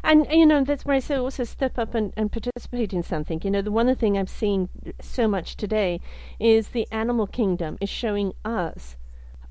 [0.04, 3.40] And you know that's where I say also step up and, and participate in something.
[3.42, 4.68] You know, the one thing I've seen
[5.00, 6.00] so much today
[6.38, 8.96] is the animal kingdom is showing us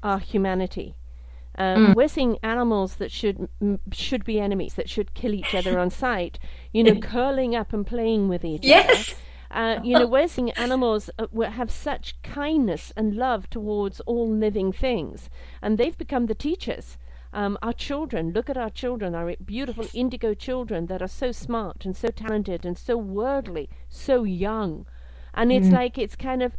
[0.02, 0.96] our humanity
[1.58, 1.96] um, mm.
[1.96, 5.90] We're seeing animals that should m- should be enemies, that should kill each other on
[5.90, 6.38] sight,
[6.74, 9.14] you know, curling up and playing with each yes.
[9.14, 9.20] other.
[9.52, 14.74] Uh, you know, we're seeing animals uh, have such kindness and love towards all living
[14.74, 15.30] things,
[15.62, 16.98] and they've become the teachers.
[17.32, 21.86] Um, our children, look at our children, our beautiful indigo children that are so smart
[21.86, 24.86] and so talented and so worldly, so young.
[25.34, 25.74] And it's mm.
[25.74, 26.56] like it's kind of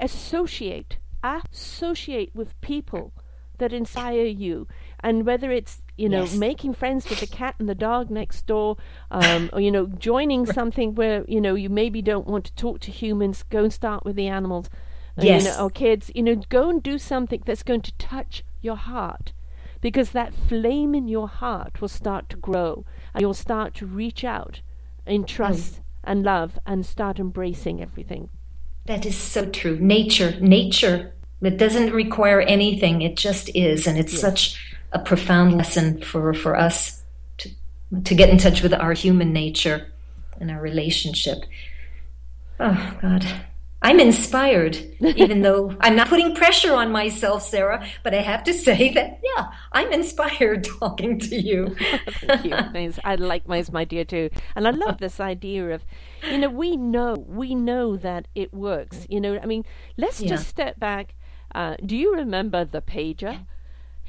[0.00, 3.12] associate, associate with people
[3.58, 4.66] that inspire you.
[5.00, 6.34] And whether it's you know yes.
[6.34, 8.76] making friends with the cat and the dog next door
[9.10, 12.80] um, or you know joining something where you know you maybe don't want to talk
[12.80, 14.68] to humans go and start with the animals.
[15.18, 15.44] Yes.
[15.44, 16.10] you know, or kids.
[16.14, 19.32] You know go and do something that's going to touch your heart.
[19.80, 22.84] Because that flame in your heart will start to grow.
[23.14, 24.60] And you'll start to reach out
[25.06, 25.80] in trust mm.
[26.02, 28.30] and love and start embracing everything.
[28.86, 29.78] That is so true.
[29.78, 33.02] Nature nature it doesn't require anything.
[33.02, 33.86] It just is.
[33.86, 34.20] And it's yes.
[34.20, 37.02] such a profound lesson for, for us
[37.38, 37.50] to,
[38.04, 39.92] to get in touch with our human nature
[40.40, 41.44] and our relationship.
[42.58, 43.26] Oh, God.
[43.82, 48.54] I'm inspired, even though I'm not putting pressure on myself, Sarah, but I have to
[48.54, 51.76] say that, yeah, I'm inspired talking to you.
[52.20, 52.92] Thank you.
[53.04, 54.30] I like my, my dear too.
[54.56, 55.84] And I love this idea of,
[56.28, 59.06] you know, we know, we know that it works.
[59.10, 59.64] You know, I mean,
[59.96, 60.30] let's yeah.
[60.30, 61.14] just step back
[61.54, 63.46] uh, do you remember the pager?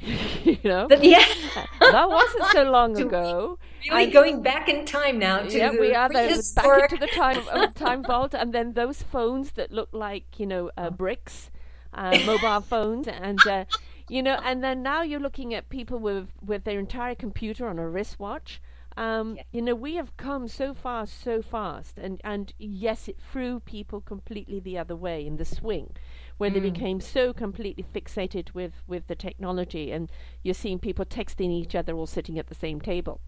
[0.00, 1.24] you know, but yeah,
[1.80, 3.58] that wasn't so long ago.
[3.90, 5.42] Really and, going back in time now.
[5.42, 9.52] To yeah, we are there, back into the time time vault, and then those phones
[9.52, 11.50] that look like you know uh, bricks,
[11.92, 13.64] uh, mobile phones, and uh,
[14.08, 17.78] you know, and then now you're looking at people with with their entire computer on
[17.78, 18.60] a wristwatch.
[18.98, 19.42] Um, yeah.
[19.52, 24.00] You know, we have come so far so fast, and and yes, it threw people
[24.00, 25.94] completely the other way in the swing
[26.38, 26.54] where mm.
[26.54, 30.10] they became so completely fixated with, with the technology, and
[30.42, 33.20] you're seeing people texting each other all sitting at the same table.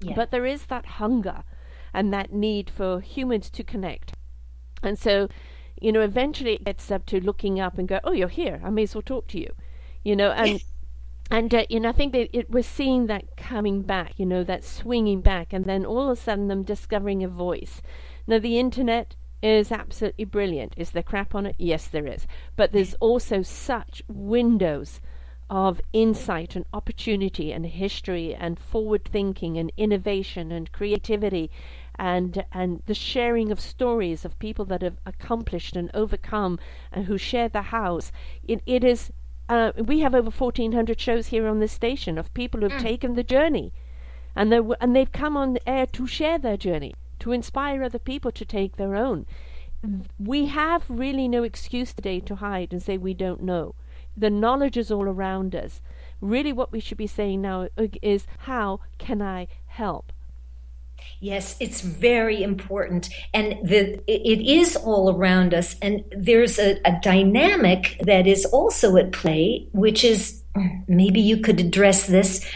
[0.00, 0.14] Yeah.
[0.14, 1.44] But there is that hunger
[1.94, 4.12] and that need for humans to connect.
[4.82, 5.28] And so,
[5.80, 8.60] you know, eventually it gets up to looking up and go, oh, you're here.
[8.62, 9.50] I may as well talk to you.
[10.04, 10.62] You know, and
[11.30, 14.44] and uh, you know, I think that it, we're seeing that coming back, you know,
[14.44, 17.82] that swinging back, and then all of a sudden them discovering a voice.
[18.26, 20.74] Now, the internet is absolutely brilliant.
[20.76, 21.54] Is there crap on it?
[21.58, 22.26] Yes, there is.
[22.56, 25.00] But there's also such windows
[25.50, 31.50] of insight and opportunity and history and forward thinking and innovation and creativity
[31.98, 36.58] and and the sharing of stories of people that have accomplished and overcome
[36.92, 38.12] and who share the house.
[38.46, 39.10] It, it is
[39.48, 42.80] uh, we have over 1400 shows here on this station of people who've mm.
[42.80, 43.72] taken the journey.
[44.36, 48.30] And they and they've come on air to share their journey to inspire other people
[48.30, 49.26] to take their own.
[50.18, 53.74] We have really no excuse today to hide and say we don't know.
[54.16, 55.80] The knowledge is all around us.
[56.20, 57.68] Really what we should be saying now
[58.02, 60.12] is how can i help
[61.20, 63.08] Yes, it's very important.
[63.34, 65.76] And the, it is all around us.
[65.82, 70.42] And there's a, a dynamic that is also at play, which is
[70.86, 72.48] maybe you could address this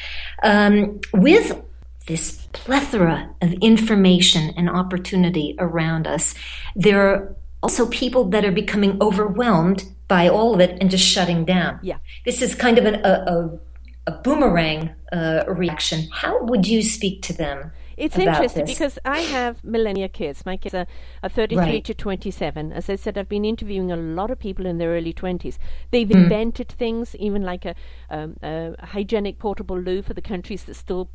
[0.42, 1.60] um, with
[2.06, 6.34] this plethora of information and opportunity around us.
[6.74, 11.44] There are also people that are becoming overwhelmed by all of it and just shutting
[11.44, 11.78] down.
[11.82, 11.98] Yeah.
[12.24, 13.58] This is kind of an, a, a,
[14.06, 16.08] a boomerang uh, reaction.
[16.12, 17.72] How would you speak to them?
[17.96, 18.74] It's interesting this.
[18.74, 20.44] because I have millennia kids.
[20.44, 20.86] My kids are,
[21.22, 21.84] are 33 right.
[21.84, 22.72] to 27.
[22.72, 25.58] As I said, I've been interviewing a lot of people in their early 20s.
[25.90, 26.14] They've mm.
[26.14, 27.74] invented things, even like a,
[28.10, 31.10] um, a hygienic portable loo for the countries that still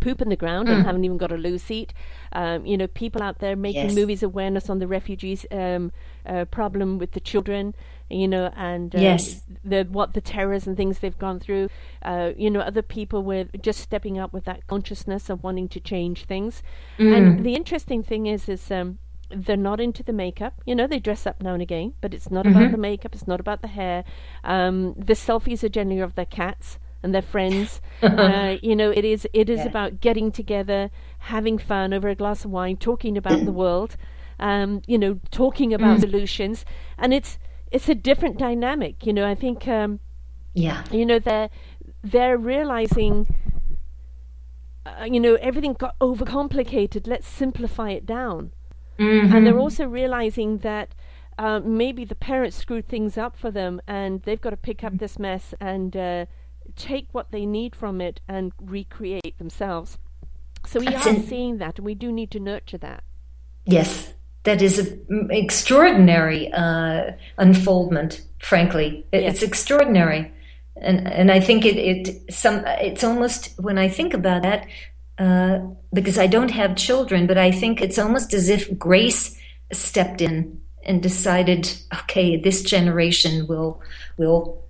[0.00, 0.72] poop in the ground mm.
[0.72, 1.92] and haven't even got a loo seat.
[2.32, 3.94] Um, you know, people out there making yes.
[3.94, 5.92] movies awareness on the refugees um,
[6.26, 7.74] uh, problem with the children
[8.08, 9.42] you know, and uh, yes.
[9.64, 11.68] the what the terrors and things they've gone through.
[12.02, 15.80] Uh, you know, other people were just stepping up with that consciousness of wanting to
[15.80, 16.62] change things.
[16.98, 17.16] Mm.
[17.16, 18.98] And the interesting thing is, is um,
[19.30, 20.60] they're not into the makeup.
[20.64, 22.56] You know, they dress up now and again, but it's not mm-hmm.
[22.56, 23.14] about the makeup.
[23.14, 24.04] It's not about the hair.
[24.44, 27.80] Um, the selfies are generally of their cats and their friends.
[28.02, 29.66] uh, you know, it is it is yeah.
[29.66, 33.96] about getting together, having fun over a glass of wine, talking about the world.
[34.38, 36.00] Um, you know, talking about mm.
[36.00, 36.64] solutions,
[36.98, 37.38] and it's
[37.70, 39.06] it's a different dynamic.
[39.06, 39.66] You know, I think.
[39.68, 40.00] Um,
[40.54, 40.84] yeah.
[40.90, 41.50] You know, they're
[42.02, 43.26] they're realizing.
[44.86, 47.06] Uh, you know, everything got overcomplicated.
[47.06, 48.52] Let's simplify it down.
[48.98, 49.34] Mm-hmm.
[49.34, 50.94] And they're also realizing that
[51.38, 54.98] uh, maybe the parents screwed things up for them, and they've got to pick up
[54.98, 56.26] this mess and uh,
[56.76, 59.98] take what they need from it and recreate themselves.
[60.64, 63.04] So we That's are in- seeing that, and we do need to nurture that.
[63.66, 64.14] Yes,
[64.46, 68.22] that is an extraordinary uh, unfoldment.
[68.38, 69.34] Frankly, it, yes.
[69.34, 70.32] it's extraordinary,
[70.80, 74.66] and and I think it it some it's almost when I think about that
[75.18, 75.58] uh,
[75.92, 79.36] because I don't have children, but I think it's almost as if grace
[79.72, 83.82] stepped in and decided, okay, this generation will
[84.16, 84.64] will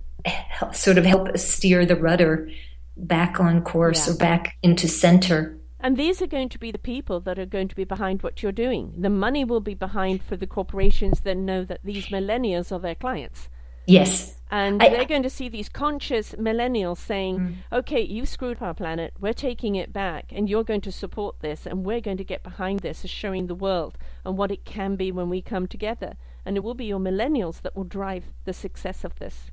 [0.73, 2.49] sort of help steer the rudder
[2.97, 4.13] back on course yeah.
[4.13, 7.67] or back into center and these are going to be the people that are going
[7.67, 8.93] to be behind what you're doing.
[8.97, 12.95] The money will be behind for the corporations that know that these millennials are their
[12.95, 13.49] clients.
[13.85, 14.35] Yes.
[14.49, 17.55] And I, they're going to see these conscious millennials saying, mm.
[17.71, 21.65] okay, you screwed our planet, we're taking it back, and you're going to support this,
[21.65, 24.95] and we're going to get behind this as showing the world and what it can
[24.95, 26.15] be when we come together.
[26.45, 29.51] And it will be your millennials that will drive the success of this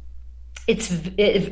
[0.67, 0.91] it's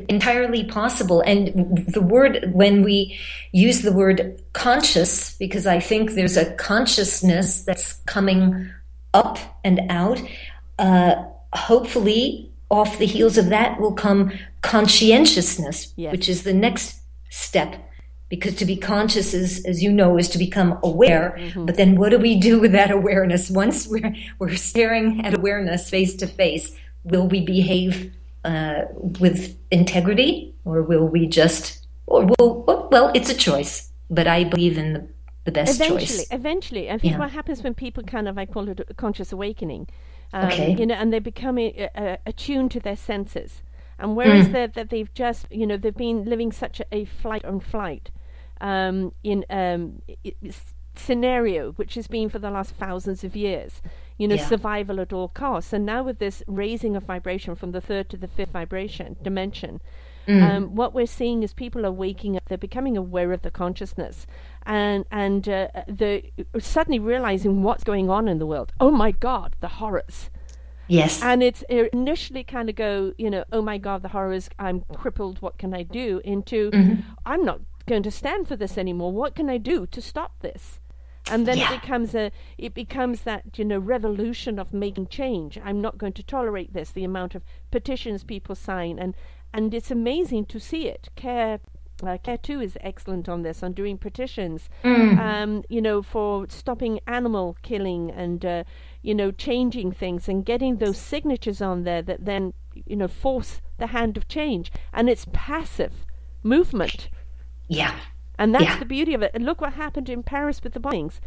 [0.08, 1.20] entirely possible.
[1.20, 3.18] And the word, when we
[3.52, 8.70] use the word conscious, because I think there's a consciousness that's coming
[9.12, 10.22] up and out,
[10.78, 14.32] uh, hopefully off the heels of that will come
[14.62, 16.10] conscientiousness, yes.
[16.10, 17.76] which is the next step.
[18.30, 21.36] Because to be conscious is, as you know, is to become aware.
[21.38, 21.66] Mm-hmm.
[21.66, 23.50] But then what do we do with that awareness?
[23.50, 26.74] Once we're, we're staring at awareness face to face,
[27.04, 28.10] will we behave
[28.44, 28.82] uh,
[29.20, 34.78] with integrity, or will we just, or will, well, it's a choice, but I believe
[34.78, 35.08] in the,
[35.44, 36.26] the best eventually, choice.
[36.30, 36.90] Eventually, eventually.
[36.90, 37.18] I think yeah.
[37.18, 39.88] what happens when people kind of, I call it a conscious awakening,
[40.32, 40.74] um, okay.
[40.78, 43.62] you know, and they become uh, uh, attuned to their senses.
[43.98, 44.74] And whereas mm.
[44.74, 48.10] that they've just, you know, they've been living such a, a flight on flight
[48.60, 50.02] um, in um,
[50.96, 53.80] scenario, which has been for the last thousands of years,
[54.18, 54.46] you know, yeah.
[54.46, 55.72] survival at all costs.
[55.72, 59.80] And now with this raising of vibration from the third to the fifth vibration dimension,
[60.26, 60.42] mm.
[60.42, 62.44] um, what we're seeing is people are waking up.
[62.48, 64.26] They're becoming aware of the consciousness,
[64.64, 66.22] and and uh, they're
[66.58, 68.72] suddenly realizing what's going on in the world.
[68.80, 70.30] Oh my God, the horrors.
[70.88, 71.22] Yes.
[71.22, 75.40] And it's initially kind of go, you know, oh my God, the horrors, I'm crippled,
[75.40, 76.20] what can I do?
[76.24, 77.00] Into, mm-hmm.
[77.24, 79.12] I'm not going to stand for this anymore.
[79.12, 80.80] What can I do to stop this?
[81.30, 81.72] And then yeah.
[81.72, 86.12] it becomes a it becomes that you know revolution of making change i'm not going
[86.12, 89.14] to tolerate this the amount of petitions people sign and
[89.52, 91.08] and it's amazing to see it.
[91.14, 91.60] Care
[92.04, 95.16] uh, Care 2 is excellent on this, on doing petitions, mm.
[95.18, 98.64] um, you know, for stopping animal killing and, uh,
[99.02, 102.54] you know, changing things and getting those signatures on there that then,
[102.86, 104.72] you know, force the hand of change.
[104.92, 106.04] And it's passive
[106.42, 107.08] movement.
[107.68, 107.96] Yeah.
[108.38, 108.78] And that's yeah.
[108.78, 109.32] the beauty of it.
[109.34, 111.20] And look what happened in Paris with the bombings.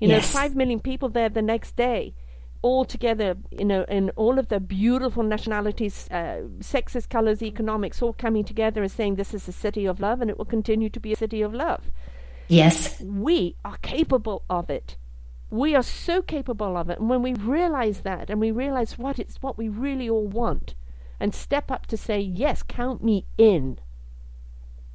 [0.00, 0.32] You know, yes.
[0.32, 2.14] five million people there the next day
[2.62, 8.12] all together, you know, in all of the beautiful nationalities, uh, sexes, colors, economics, all
[8.12, 11.00] coming together and saying this is a city of love and it will continue to
[11.00, 11.90] be a city of love.
[12.48, 13.00] Yes.
[13.00, 14.96] We are capable of it.
[15.50, 16.98] We are so capable of it.
[16.98, 20.74] And when we realize that and we realize what it's what we really all want
[21.18, 23.78] and step up to say, yes, count me in.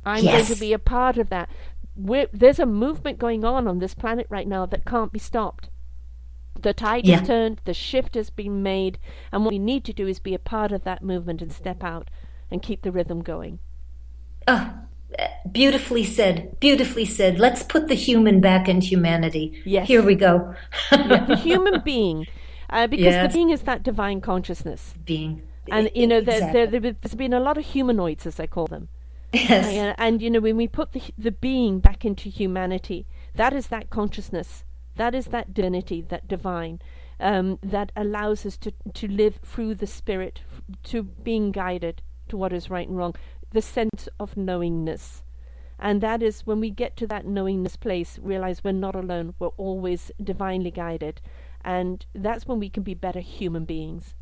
[0.08, 0.47] I'm yes.
[0.47, 1.49] going to be a part of that.
[1.95, 5.70] We're, there's a movement going on on this planet right now that can't be stopped.
[6.62, 7.20] The tide Yeah.
[7.20, 8.97] has turned, the shift has been made,
[9.32, 11.84] and what we need to do is be a part of that movement and step
[11.84, 12.10] out
[12.49, 13.60] and keep the rhythm going.
[14.47, 14.76] Ah,
[15.51, 16.58] beautifully said.
[16.60, 17.39] Beautifully said.
[17.39, 19.62] Let's put the human back in humanity.
[19.66, 19.88] Yes.
[19.88, 20.55] Here we go.
[20.91, 22.28] Yeah, the human being,
[22.70, 23.32] uh, because Yes.
[23.32, 24.93] the being is that divine consciousness.
[25.05, 25.41] Being.
[25.70, 26.80] And, you know, there, Exactly.
[26.80, 28.88] there, there's been a lot of humanoids, as I call them.
[29.34, 29.66] Yes.
[29.66, 33.06] And, and, you know, when we put the, the being back into humanity,
[33.36, 34.64] that is that consciousness,
[34.96, 36.80] that is that divinity, that divine,
[37.20, 40.42] um, that allows us to, to live through the spirit,
[40.84, 43.16] to being guided to what is right and wrong,
[43.52, 45.24] the sense of knowingness.
[45.80, 49.50] And that is when we get to that knowingness place, realize we're not alone, we're
[49.58, 51.22] always divinely guided.
[51.64, 54.16] And that's when we can be better human beings.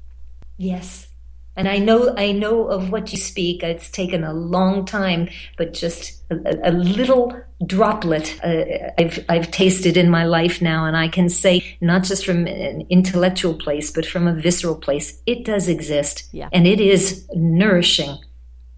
[0.57, 1.14] Yes.
[1.57, 3.63] And I know I know of what you speak.
[3.63, 7.33] It's taken a long time, but just a, a little
[7.65, 12.25] droplet uh, I've I've tasted in my life now, and I can say not just
[12.25, 16.49] from an intellectual place, but from a visceral place, it does exist, Yeah.
[16.51, 18.17] and it is nourishing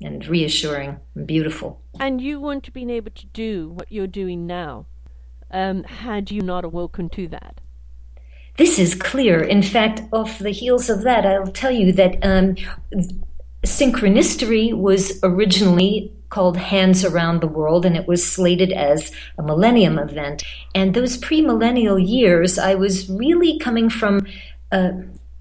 [0.02, 1.82] and reassuring and beautiful.
[2.00, 4.86] And you wouldn't have been able to do what you're doing now
[5.50, 7.62] um, had you not awoken to that.
[8.58, 9.42] This is clear.
[9.42, 12.56] In fact, off the heels of that, I'll tell you that um,
[13.64, 19.98] Synchronicity was originally called Hands Around the World, and it was slated as a millennium
[20.00, 20.44] event.
[20.76, 24.26] And those pre-millennial years, I was really coming from.
[24.72, 24.92] Uh,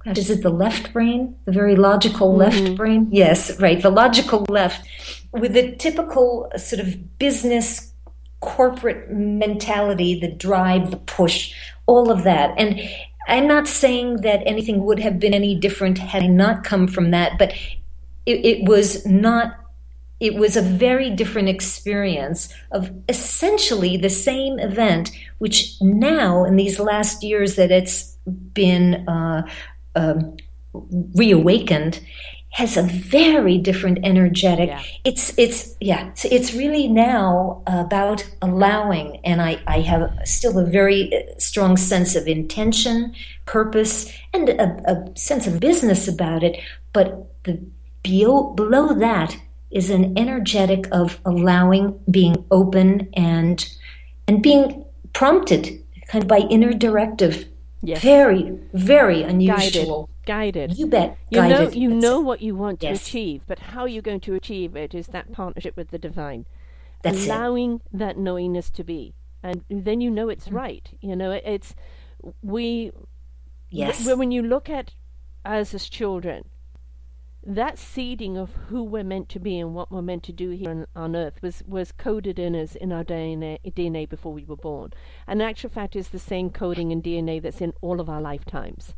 [0.04, 1.34] is it the left brain?
[1.46, 3.08] The very logical left brain?
[3.10, 3.82] Yes, right.
[3.82, 4.86] The logical left,
[5.32, 7.92] with the typical sort of business
[8.40, 11.52] corporate mentality, the drive, the push,
[11.86, 12.54] all of that.
[12.56, 12.80] And
[13.26, 17.10] I'm not saying that anything would have been any different had I not come from
[17.10, 17.52] that, but
[18.24, 19.54] it, it was not.
[20.18, 26.80] It was a very different experience of essentially the same event, which now in these
[26.80, 28.16] last years that it's
[28.54, 29.42] been uh,
[29.94, 30.38] um,
[31.14, 32.00] reawakened,
[32.57, 34.70] has a very different energetic.
[34.70, 34.82] Yeah.
[35.04, 36.14] It's it's yeah.
[36.14, 41.76] So it's really now about allowing, and I I have still a very uh, strong
[41.76, 46.57] sense of intention, purpose, and a, a sense of business about it.
[46.94, 47.61] But the
[48.02, 49.36] below, below that
[49.70, 53.68] is an energetic of allowing, being open, and
[54.26, 54.82] and being
[55.12, 57.44] prompted kind of by inner directive.
[57.82, 58.00] Yes.
[58.00, 60.09] Very very unusual.
[60.09, 60.15] Guided.
[60.26, 61.16] You bet.
[61.30, 61.74] You know, Guided.
[61.74, 62.24] you That's know it.
[62.24, 63.06] what you want to Yes.
[63.06, 66.46] achieve, but how you're going to achieve it is that partnership with the divine,
[67.02, 67.28] That's it.
[67.28, 70.56] allowing that knowingness to be, and then you know it's mm-hmm.
[70.56, 70.90] right.
[71.00, 71.74] You know, it- it's
[72.42, 72.92] we.
[73.70, 74.04] Yes.
[74.06, 74.94] When when you look at
[75.44, 76.44] us as children,
[77.44, 80.70] that seeding of who we're meant to be and what we're meant to do here
[80.70, 84.57] on, on earth was, was coded in us in our DNA, DNA before we were
[84.57, 84.92] born.
[85.28, 88.20] And in actual fact, is the same coding and DNA that's in all of our
[88.20, 88.94] lifetimes.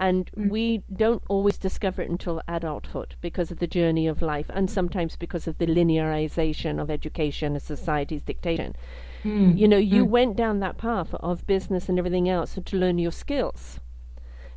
[0.00, 0.48] And mm.
[0.48, 5.16] we don't always discover it until adulthood because of the journey of life and sometimes
[5.16, 8.76] because of the linearization of education and society's dictation.
[9.24, 9.58] Mm.
[9.58, 10.08] You know, you mm.
[10.08, 13.80] went down that path of business and everything else to learn your skills.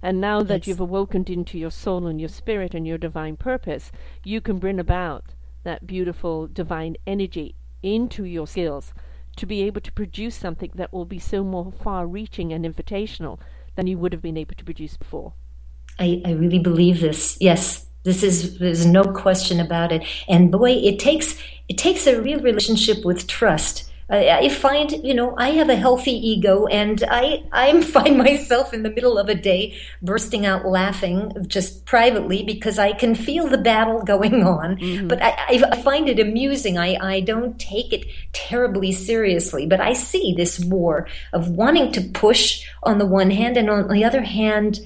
[0.03, 0.67] And now that Yes.
[0.67, 3.91] you've awoken into your soul and your spirit and your divine purpose,
[4.23, 8.93] you can bring about that beautiful divine energy into your skills
[9.37, 13.39] to be able to produce something that will be so more far reaching and invitational
[13.75, 15.33] than you would have been able to produce before.
[15.99, 17.37] I, I really believe this.
[17.39, 20.03] Yes, this is there's no question about it.
[20.27, 21.37] And boy, it takes
[21.69, 23.90] it takes a real relationship with trust.
[24.11, 28.73] I, I find you know I have a healthy ego, and I I find myself
[28.73, 33.47] in the middle of a day bursting out laughing just privately because I can feel
[33.47, 34.77] the battle going on.
[34.77, 35.07] Mm-hmm.
[35.07, 36.77] But I, I, I find it amusing.
[36.77, 42.01] I I don't take it terribly seriously, but I see this war of wanting to
[42.01, 44.81] push on the one hand, and on the other hand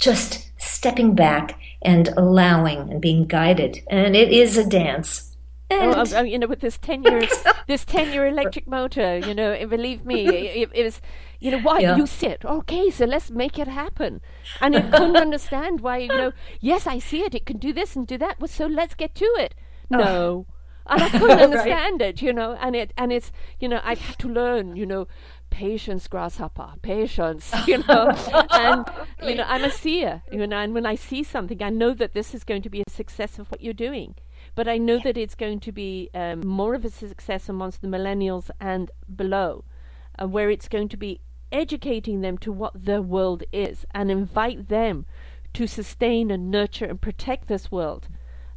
[0.00, 3.80] just stepping back and allowing and being guided.
[3.88, 5.33] And it is a dance.
[5.70, 7.26] Oh, oh, you know, with this ten year,
[7.66, 11.00] this ten year electric motor, you know, believe me, it, it was,
[11.40, 11.96] you know, why yeah.
[11.96, 12.44] you sit?
[12.44, 14.20] Okay, so let's make it happen.
[14.60, 17.34] And it couldn't understand why, you know, yes, I see it.
[17.34, 18.38] It can do this and do that.
[18.38, 19.54] Well, so let's get to it.
[19.92, 19.96] Oh.
[19.96, 20.46] No,
[20.86, 22.10] and I couldn't understand right.
[22.10, 25.08] it, you know, and it and it's, you know, I've had to learn, you know,
[25.48, 28.10] patience, grasshopper, patience, you know.
[28.50, 28.84] and
[29.22, 32.12] you know, I'm a seer, you know, and when I see something, I know that
[32.12, 34.14] this is going to be a success of what you're doing.
[34.54, 37.88] But I know that it's going to be um, more of a success amongst the
[37.88, 39.64] millennials and below,
[40.20, 41.20] uh, where it's going to be
[41.50, 45.06] educating them to what the world is and invite them
[45.54, 48.08] to sustain and nurture and protect this world.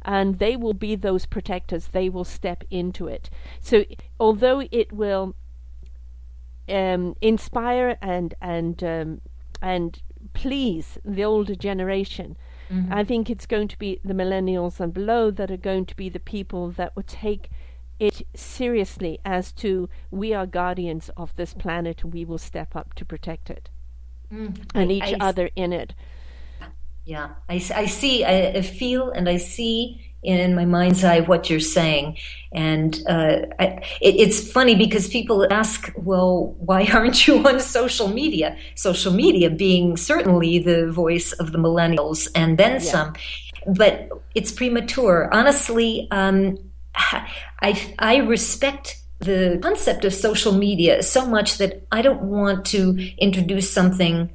[0.02, 1.88] And they will be those protectors.
[1.88, 3.30] They will step into it.
[3.60, 3.84] So,
[4.18, 5.34] although it will
[6.68, 9.20] um, inspire and and um,
[9.60, 10.00] and
[10.34, 12.36] please the older generation,
[12.70, 12.92] Mm-hmm.
[12.92, 16.08] I think it's going to be the millennials and below that are going to be
[16.08, 17.50] the people that will take
[17.98, 22.94] it seriously as to we are guardians of this planet and we will step up
[22.94, 23.70] to protect it
[24.32, 24.56] mm.
[24.74, 25.94] and I, each I, other in it.
[27.04, 31.48] Yeah, I, I see, I, I feel, and I see in my mind's eye what
[31.48, 32.16] you're saying.
[32.52, 33.64] And uh, I,
[34.00, 38.56] it, it's funny because people ask, well, why aren't you on social media?
[38.74, 42.78] Social media being certainly the voice of the millennials and then yeah.
[42.78, 43.14] some.
[43.66, 45.28] But it's premature.
[45.32, 46.58] Honestly, um,
[47.60, 52.96] I, I respect the concept of social media so much that I don't want to
[53.18, 54.30] introduce something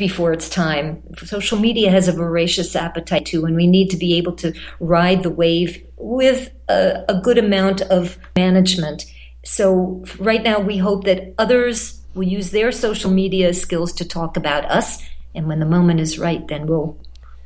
[0.00, 1.00] before it's time.
[1.18, 5.22] Social media has a voracious appetite too, and we need to be able to ride
[5.22, 9.04] the wave with a, a good amount of management.
[9.44, 14.36] So, right now, we hope that others will use their social media skills to talk
[14.36, 15.00] about us,
[15.34, 16.98] and when the moment is right, then we'll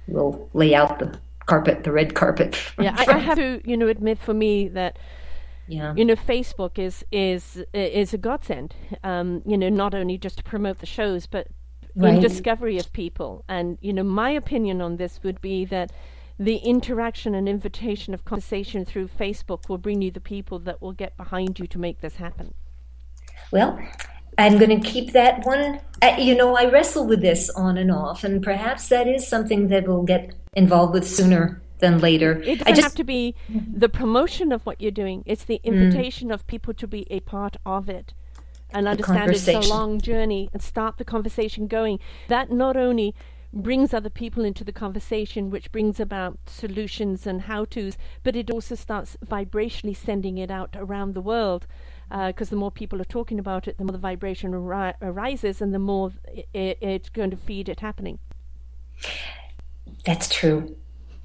[0.06, 2.56] we'll lay out the carpet, the red carpet.
[2.78, 4.96] yeah, I, I have to, you know, admit for me that
[5.66, 5.94] yeah.
[5.96, 10.44] you know facebook is is is a godsend um, you know not only just to
[10.44, 11.46] promote the shows but
[11.96, 12.14] right.
[12.14, 13.44] in discovery of people.
[13.48, 15.92] And, you know, my opinion on this would be that
[16.38, 20.92] the interaction and invitation of conversation through Facebook will bring you the people that will
[20.92, 22.54] get behind you to make this happen.
[23.52, 23.78] Well,
[24.36, 25.80] I'm going to keep that one.
[26.02, 29.68] Uh, you know, I wrestle with this on and off, and perhaps that is something
[29.68, 32.42] that we'll get involved with sooner than later.
[32.42, 35.64] It doesn't just, have to be the promotion of what you're doing, it's the mm.
[35.64, 36.34] invitation mm.
[36.34, 38.14] of people to be a part of it
[38.74, 42.00] and understand it's a long journey and start the conversation going.
[42.28, 43.14] That not only
[43.52, 48.50] brings other people into the conversation, which brings about solutions and how to's, but it
[48.50, 51.66] also starts vibrationally sending it out around the world.
[52.10, 55.62] Because uh, the more people are talking about it, the more the vibration ari- arises,
[55.62, 56.12] and the more
[56.52, 58.18] it, it's going to feed it happening.
[60.04, 60.76] That's true.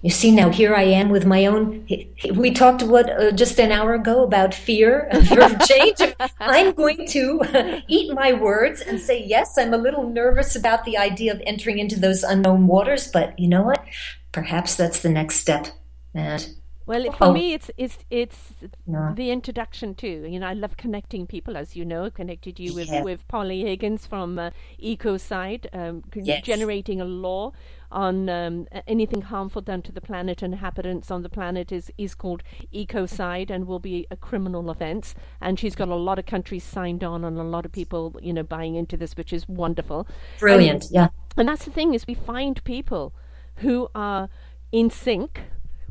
[0.01, 1.85] You see, now here I am with my own.
[2.33, 5.97] We talked what uh, just an hour ago about fear, fear of change.
[6.39, 9.57] I'm going to eat my words and say yes.
[9.57, 13.49] I'm a little nervous about the idea of entering into those unknown waters, but you
[13.49, 13.83] know what?
[14.31, 15.67] Perhaps that's the next step.
[16.13, 16.47] And
[16.89, 17.33] well, for oh.
[17.33, 18.55] me, it's it's it's
[18.87, 19.13] yeah.
[19.15, 20.25] the introduction too.
[20.27, 22.09] You know, I love connecting people, as you know.
[22.09, 23.03] connected you with yeah.
[23.03, 24.49] with Polly Higgins from uh,
[24.81, 26.43] Ecocide, um, yes.
[26.43, 27.51] generating a law
[27.91, 32.13] on um, anything harmful done to the planet and inhabitants on the planet is, is
[32.15, 32.43] called
[32.73, 35.13] ecocide and will be a criminal offence.
[35.41, 38.33] And she's got a lot of countries signed on and a lot of people, you
[38.33, 40.07] know, buying into this, which is wonderful.
[40.39, 41.07] Brilliant, and, yeah.
[41.37, 43.13] And that's the thing is we find people
[43.57, 44.29] who are
[44.71, 45.41] in sync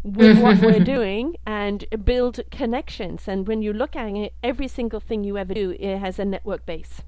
[0.03, 0.85] with what we're mm-hmm.
[0.85, 3.29] doing and build connections.
[3.29, 6.25] And when you look at it, every single thing you ever do, it has a
[6.25, 7.03] network base.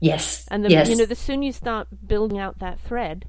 [0.00, 0.46] Yes.
[0.50, 0.88] And the, yes.
[0.88, 3.26] you know, the sooner you start building out that thread,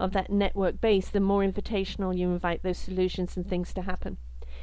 [0.00, 4.16] of that network base, the more invitational you invite those solutions and things to happen.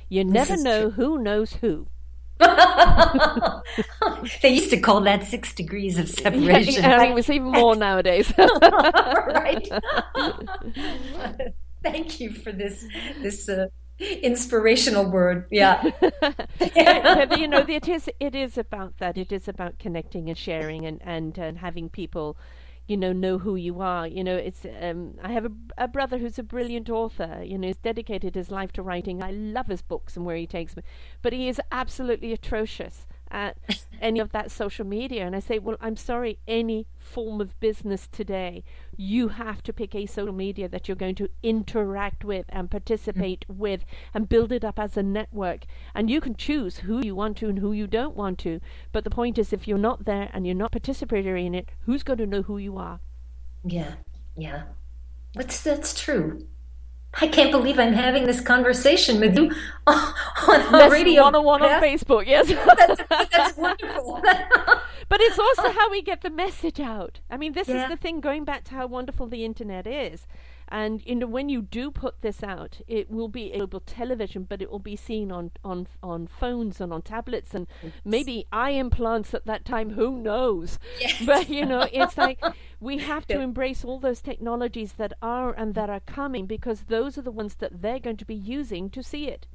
[0.10, 0.92] You this never know true.
[0.92, 1.88] who knows who.
[4.42, 6.84] they used to call that six degrees of separation.
[6.84, 8.32] Yeah, it was even more nowadays.
[8.38, 9.70] right.
[11.84, 12.86] Thank you for this
[13.22, 13.68] this uh,
[14.00, 15.48] inspirational word.
[15.52, 15.84] Yeah.
[17.36, 19.18] you know, it is it is about that.
[19.18, 22.38] It is about connecting and sharing and and, and having people
[22.88, 26.18] you know know who you are you know it's um, i have a, a brother
[26.18, 29.82] who's a brilliant author you know he's dedicated his life to writing i love his
[29.82, 30.84] books and where he takes me
[31.22, 33.58] but he is absolutely atrocious at
[34.02, 35.26] any of that social media.
[35.26, 38.64] And I say, well, I'm sorry, any form of business today,
[38.96, 43.46] you have to pick a social media that you're going to interact with and participate
[43.50, 43.60] mm-hmm.
[43.60, 45.66] with and build it up as a network.
[45.96, 48.60] And you can choose who you want to and who you don't want to.
[48.92, 52.04] But the point is, if you're not there and you're not participating in it, who's
[52.04, 53.00] going to know who you are?
[53.64, 53.94] Yeah,
[54.36, 54.64] yeah.
[55.34, 56.48] That's, that's true.
[57.20, 59.52] I can't believe I'm having this conversation with you
[59.88, 61.24] on radio.
[61.24, 62.48] One on one on Facebook, yes.
[63.10, 64.22] that's, that's wonderful.
[65.10, 67.20] but it's also how we get the message out.
[67.30, 67.84] I mean, this Yeah.
[67.84, 70.28] is the thing, going back to how wonderful the internet is.
[70.70, 74.62] And you know, when you do put this out, it will be be television, but
[74.62, 77.68] it will be seen on on on phones and on tablets and
[78.04, 79.92] maybe eye implants at that time.
[79.92, 80.80] Who knows?
[81.00, 81.26] Yes.
[81.26, 82.44] But you know, it's like
[82.80, 87.18] we have to embrace all those technologies that are and that are coming because those
[87.18, 89.48] are the ones that they're going to be using to see it.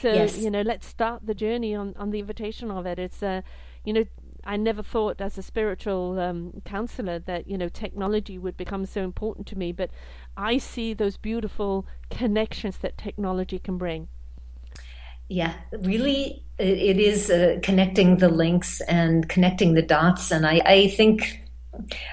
[0.00, 0.38] So Yes.
[0.38, 2.98] you know, let's start the journey on on the invitation of it.
[2.98, 3.42] It's uh,
[3.84, 4.04] you know,
[4.44, 9.02] I never thought as a spiritual um, counselor that you know technology would become so
[9.02, 9.90] important to me, but
[10.36, 14.08] I see those beautiful connections that technology can bring.
[15.28, 20.88] Yeah, really, it, is uh, connecting the links and connecting the dots, and I, I
[20.88, 21.40] think.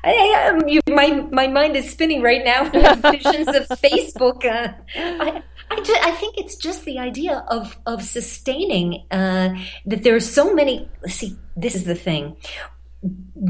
[0.04, 4.46] I, I, um, you, my my mind is spinning right now with visions of Facebook.
[4.46, 10.16] Uh, I, I, I think it's just the idea of of sustaining uh, that there
[10.16, 10.90] are so many.
[11.08, 12.38] See, this is the thing.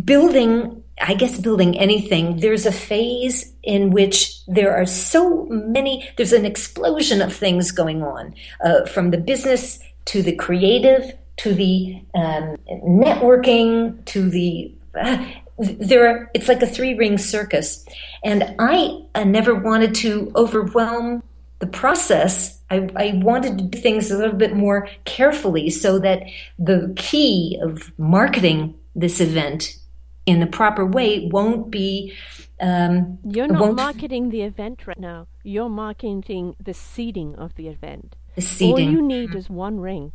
[0.03, 2.39] Building, I guess, building anything.
[2.39, 6.07] There's a phase in which there are so many.
[6.17, 11.53] There's an explosion of things going on, uh, from the business to the creative to
[11.53, 14.73] the um, networking to the.
[14.93, 15.25] Uh,
[15.57, 17.85] there are, it's like a three ring circus.
[18.23, 21.23] And I uh, never wanted to overwhelm
[21.59, 22.59] the process.
[22.69, 26.23] I, I wanted to do things a little bit more carefully so that
[26.57, 29.77] the key of marketing this event
[30.25, 32.13] in the proper way won't be.
[32.59, 35.27] Um, You're not marketing the event right now.
[35.43, 38.15] You're marketing the seeding of the event.
[38.35, 38.87] the seeding.
[38.87, 40.13] All you need is one ring.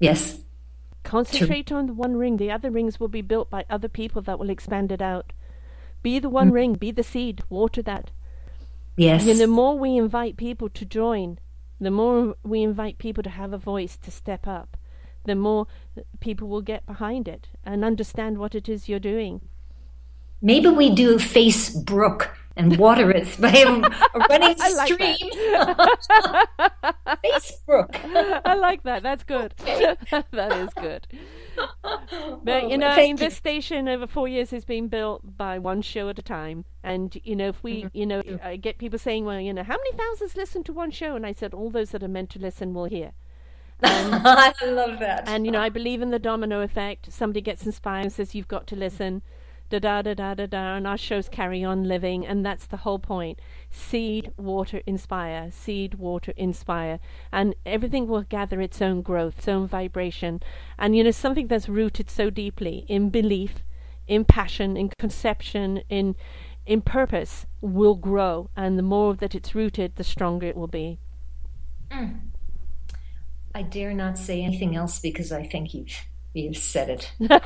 [0.00, 0.38] yes.
[1.04, 2.36] Concentrate on the one ring.
[2.36, 5.32] The other rings will be built by other people that will expand it out.
[6.00, 6.74] Be the one ring.
[6.74, 7.42] Be the seed.
[7.48, 8.12] Water that.
[8.96, 9.26] Yes.
[9.26, 11.40] And the more we invite people to join,
[11.80, 14.76] the more we invite people to have a voice to step up,
[15.24, 15.66] the more
[16.20, 19.40] people will get behind it and understand what it is you're doing.
[20.40, 23.66] Maybe we do Facebook and water it by a,
[24.28, 25.16] running stream.
[27.24, 27.94] Facebook.
[28.44, 29.02] I like that.
[29.02, 29.54] That's good.
[29.66, 31.06] that is good.
[32.42, 35.58] But you oh, know, I mean, this station over four years has been built by
[35.58, 36.64] one show at a time.
[36.82, 37.96] And you know, if we, mm-hmm.
[37.96, 40.90] you know, I get people saying, "Well, you know, how many thousands listen to one
[40.90, 43.12] show?" And I said, "All those that are meant to listen will hear."
[43.82, 45.28] Um, I love that.
[45.28, 47.12] And you know, I believe in the domino effect.
[47.12, 49.22] Somebody gets inspired and says, "You've got to listen."
[49.70, 52.78] Da da da da da da, and our shows carry on living, and that's the
[52.78, 53.38] whole point.
[53.70, 55.50] Seed, water, inspire.
[55.50, 57.00] Seed, water, inspire,
[57.32, 60.42] and everything will gather its own growth, its own vibration,
[60.78, 63.64] and you know something that's rooted so deeply in belief,
[64.06, 66.16] in passion, in conception, in
[66.66, 70.98] in purpose will grow, and the more that it's rooted, the stronger it will be.
[71.90, 72.31] Mm.
[73.54, 75.94] I dare not say anything else because I think you've
[76.34, 77.12] you've said it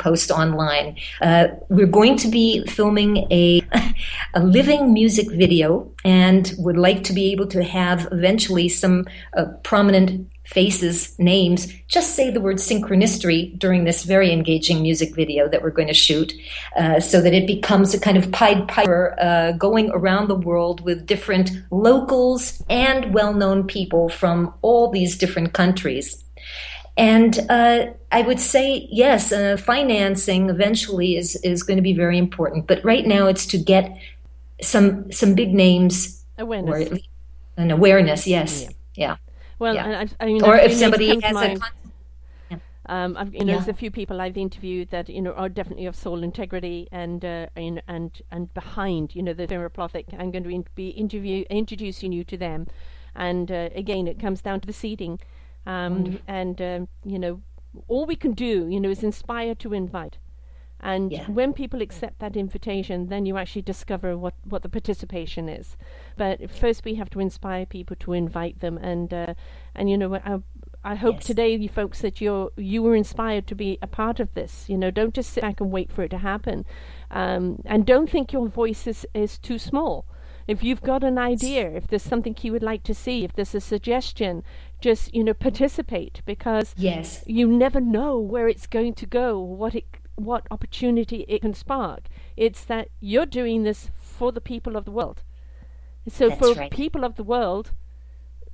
[0.00, 0.96] post online.
[1.20, 3.62] Uh, we're going to be filming a,
[4.34, 9.06] a living music video and would like to be able to have eventually some
[9.36, 15.48] uh, prominent faces, names, just say the word synchronicity during this very engaging music video
[15.48, 16.32] that we're going to shoot
[16.76, 20.80] uh, so that it becomes a kind of Pied Piper uh, going around the world
[20.80, 26.24] with different locals and well known people from all these different countries.
[27.00, 32.18] And uh, I would say, yes, uh, financing eventually is, is going to be very
[32.18, 32.66] important.
[32.66, 33.96] But right now, it's to get
[34.60, 36.98] some some big names awareness, or,
[37.56, 38.26] an awareness.
[38.26, 38.68] Yes, yeah.
[38.96, 39.16] yeah.
[39.58, 40.04] Well, yeah.
[40.04, 41.58] I, I mean, or if somebody has a.
[42.86, 45.86] Um, I've, you know, there's a few people I've interviewed that you know are definitely
[45.86, 50.06] of soul integrity and uh, and and and behind you know the therapeutic.
[50.18, 52.66] I'm going to be interview introducing you to them,
[53.14, 55.18] and uh, again, it comes down to the seeding,
[55.66, 57.42] um, and um, you know,
[57.88, 60.18] all we can do, you know, is inspire to invite.
[60.82, 61.26] And yeah.
[61.26, 65.76] when people accept that invitation, then you actually discover what, what the participation is.
[66.16, 68.78] But first, we have to inspire people to invite them.
[68.78, 69.34] And uh,
[69.74, 70.38] and you know, I,
[70.82, 71.26] I hope yes.
[71.26, 74.68] today, you folks, that you're you were inspired to be a part of this.
[74.68, 76.64] You know, don't just sit back and wait for it to happen,
[77.10, 80.06] um, and don't think your voice is, is too small.
[80.46, 83.54] If you've got an idea, if there's something you would like to see, if there's
[83.54, 84.42] a suggestion,
[84.80, 89.74] just you know participate because yes, you never know where it's going to go, what
[89.74, 89.84] it
[90.16, 92.02] what opportunity it can spark.
[92.36, 95.22] It's that you're doing this for the people of the world.
[96.08, 96.70] So That's for right.
[96.70, 97.72] people of the world,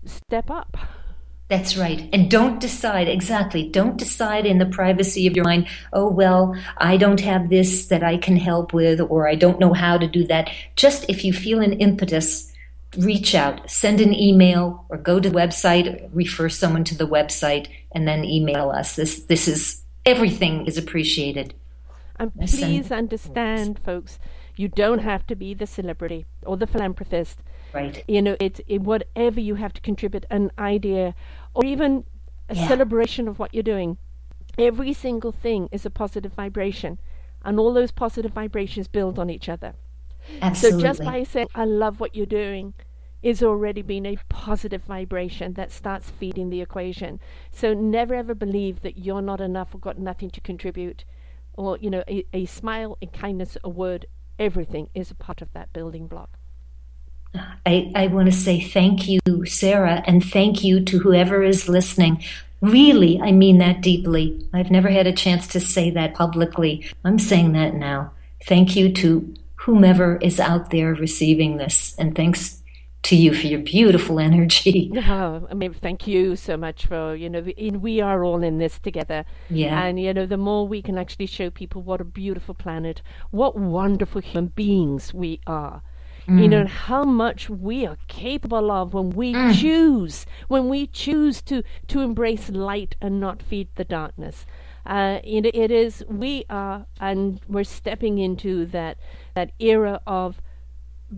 [0.05, 0.77] step up.
[1.49, 2.09] That's right.
[2.13, 6.97] And don't decide, exactly, don't decide in the privacy of your mind, oh, well, I
[6.97, 10.25] don't have this that I can help with, or I don't know how to do
[10.27, 10.51] that.
[10.75, 12.53] Just if you feel an impetus,
[12.99, 17.69] reach out, send an email, or go to the website, refer someone to the website,
[17.93, 18.97] and then email us.
[18.97, 21.55] This, this is everything is appreciated.
[22.19, 24.19] And please understand, folks,
[24.57, 27.41] you don't have to be the celebrity or the philanthropist.
[27.75, 28.03] Right.
[28.09, 31.15] You know, it's it, whatever you have to contribute, an idea,
[31.55, 32.05] or even
[32.49, 32.69] a Yeah.
[32.69, 33.99] celebration of what you're doing.
[34.57, 36.99] Every single thing is a positive vibration,
[37.45, 39.75] and all those positive vibrations build on each other.
[40.43, 40.81] Absolutely.
[40.81, 42.75] So just by saying, I love what you're doing,
[43.23, 47.19] is already been a positive vibration that starts feeding the equation.
[47.51, 51.05] So never ever believe that you're not enough or got nothing to contribute.
[51.55, 54.07] Or, you know, a, a smile, a kindness, a word,
[54.39, 56.39] everything is a part of that building block.
[57.67, 62.23] I, I want to say thank you, Sarah, and thank you to whoever is listening.
[62.61, 64.47] Really, I mean that deeply.
[64.53, 66.87] I've never had a chance to say that publicly.
[67.05, 68.13] I'm saying that now.
[68.47, 69.35] Thank you to
[69.67, 72.63] whomever is out there receiving this, and thanks
[73.03, 74.93] to you for your beautiful energy.
[75.09, 78.59] Oh, I mean, thank you so much for, you know, in, we are all in
[78.59, 79.25] this together.
[79.51, 79.83] Yeah.
[79.83, 83.57] And, you know, the more we can actually show people what a beautiful planet, what
[83.57, 85.83] wonderful human beings we are.
[86.29, 86.51] You mm.
[86.51, 89.55] know, how much we are capable of when we mm.
[89.61, 94.45] choose, when we choose to, to embrace light and not feed the darkness.
[94.87, 98.99] Uh, it, it is, we are, and we're stepping into that,
[99.35, 100.41] that era of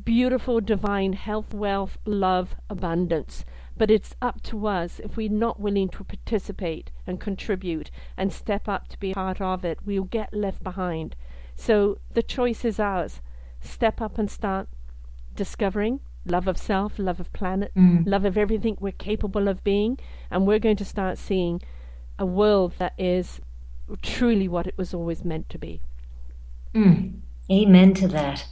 [0.05, 3.45] beautiful divine health, wealth, love, abundance.
[3.77, 8.69] But it's up to us if we're not willing to participate and contribute and step
[8.69, 11.15] up to be part of it, we'll get left behind.
[11.55, 13.21] So the choice is ours.
[13.61, 14.69] Step up and start
[15.35, 17.73] discovering love of self, love of planet,
[18.07, 19.99] love of everything we're capable of being,
[20.31, 21.63] and we're going to start seeing
[22.19, 23.41] a world that is
[24.03, 25.81] truly what it was always meant to be.
[26.75, 27.21] Mm.
[27.51, 28.47] Amen to that.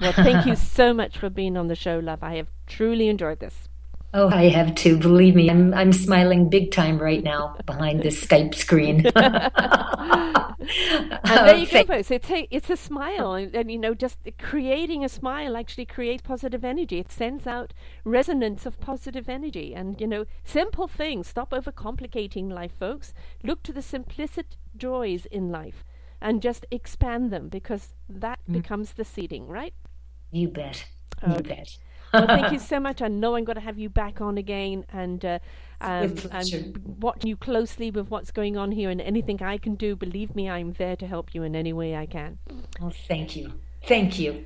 [0.00, 2.22] Well, thank you so much for being on the show, love.
[2.22, 3.69] I have truly enjoyed this.
[4.12, 4.96] Oh, I have to.
[4.96, 9.06] Believe me, I'm I'm smiling big time right now behind this Skype screen.
[10.70, 12.10] And there you go, folks.
[12.10, 16.22] It's a, it's a smile, and, and you know, just creating a smile actually creates
[16.22, 16.98] positive energy.
[16.98, 17.72] It sends out
[18.04, 21.28] resonance of positive energy, and you know, simple things.
[21.28, 23.14] Stop overcomplicating life, folks.
[23.42, 25.84] Look to the simplicit joys in life,
[26.20, 28.54] and just expand them because that mm.
[28.54, 29.74] becomes the seeding, right?
[30.30, 30.84] You bet.
[31.26, 31.76] You bet.
[32.12, 33.02] Well, thank you so much.
[33.02, 35.38] I know I'm going to have you back on again, and uh,
[35.80, 36.64] um, pleasure.
[36.84, 40.48] Watching you closely with what's going on here, and anything I can do, believe me,
[40.48, 42.38] I'm there to help you in any way I can.
[42.80, 43.52] Oh, thank you.
[43.86, 44.44] Thank you.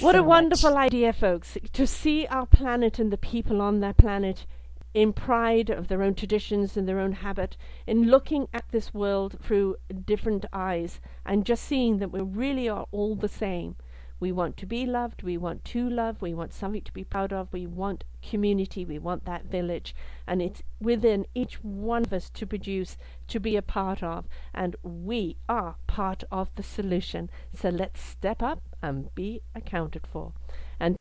[0.00, 0.28] What so a much.
[0.28, 4.44] wonderful idea, folks, to see our planet and the people on that planet
[4.92, 9.36] in pride of their own traditions and their own habit, in looking at this world
[9.42, 13.74] through different eyes, and just seeing that we really are all the same.
[14.24, 17.30] We want to be loved, we want to love, we want something to be proud
[17.30, 19.94] of, we want community, we want that village,
[20.26, 22.96] and it's within each one of us to produce,
[23.28, 24.24] to be a part of,
[24.54, 27.28] and we are part of the solution.
[27.54, 30.32] So let's step up and be accounted for.
[30.80, 30.96] And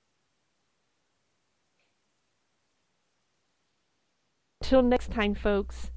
[4.61, 5.91] Until next time, folks,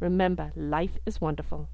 [0.00, 1.68] remember life is wonderful.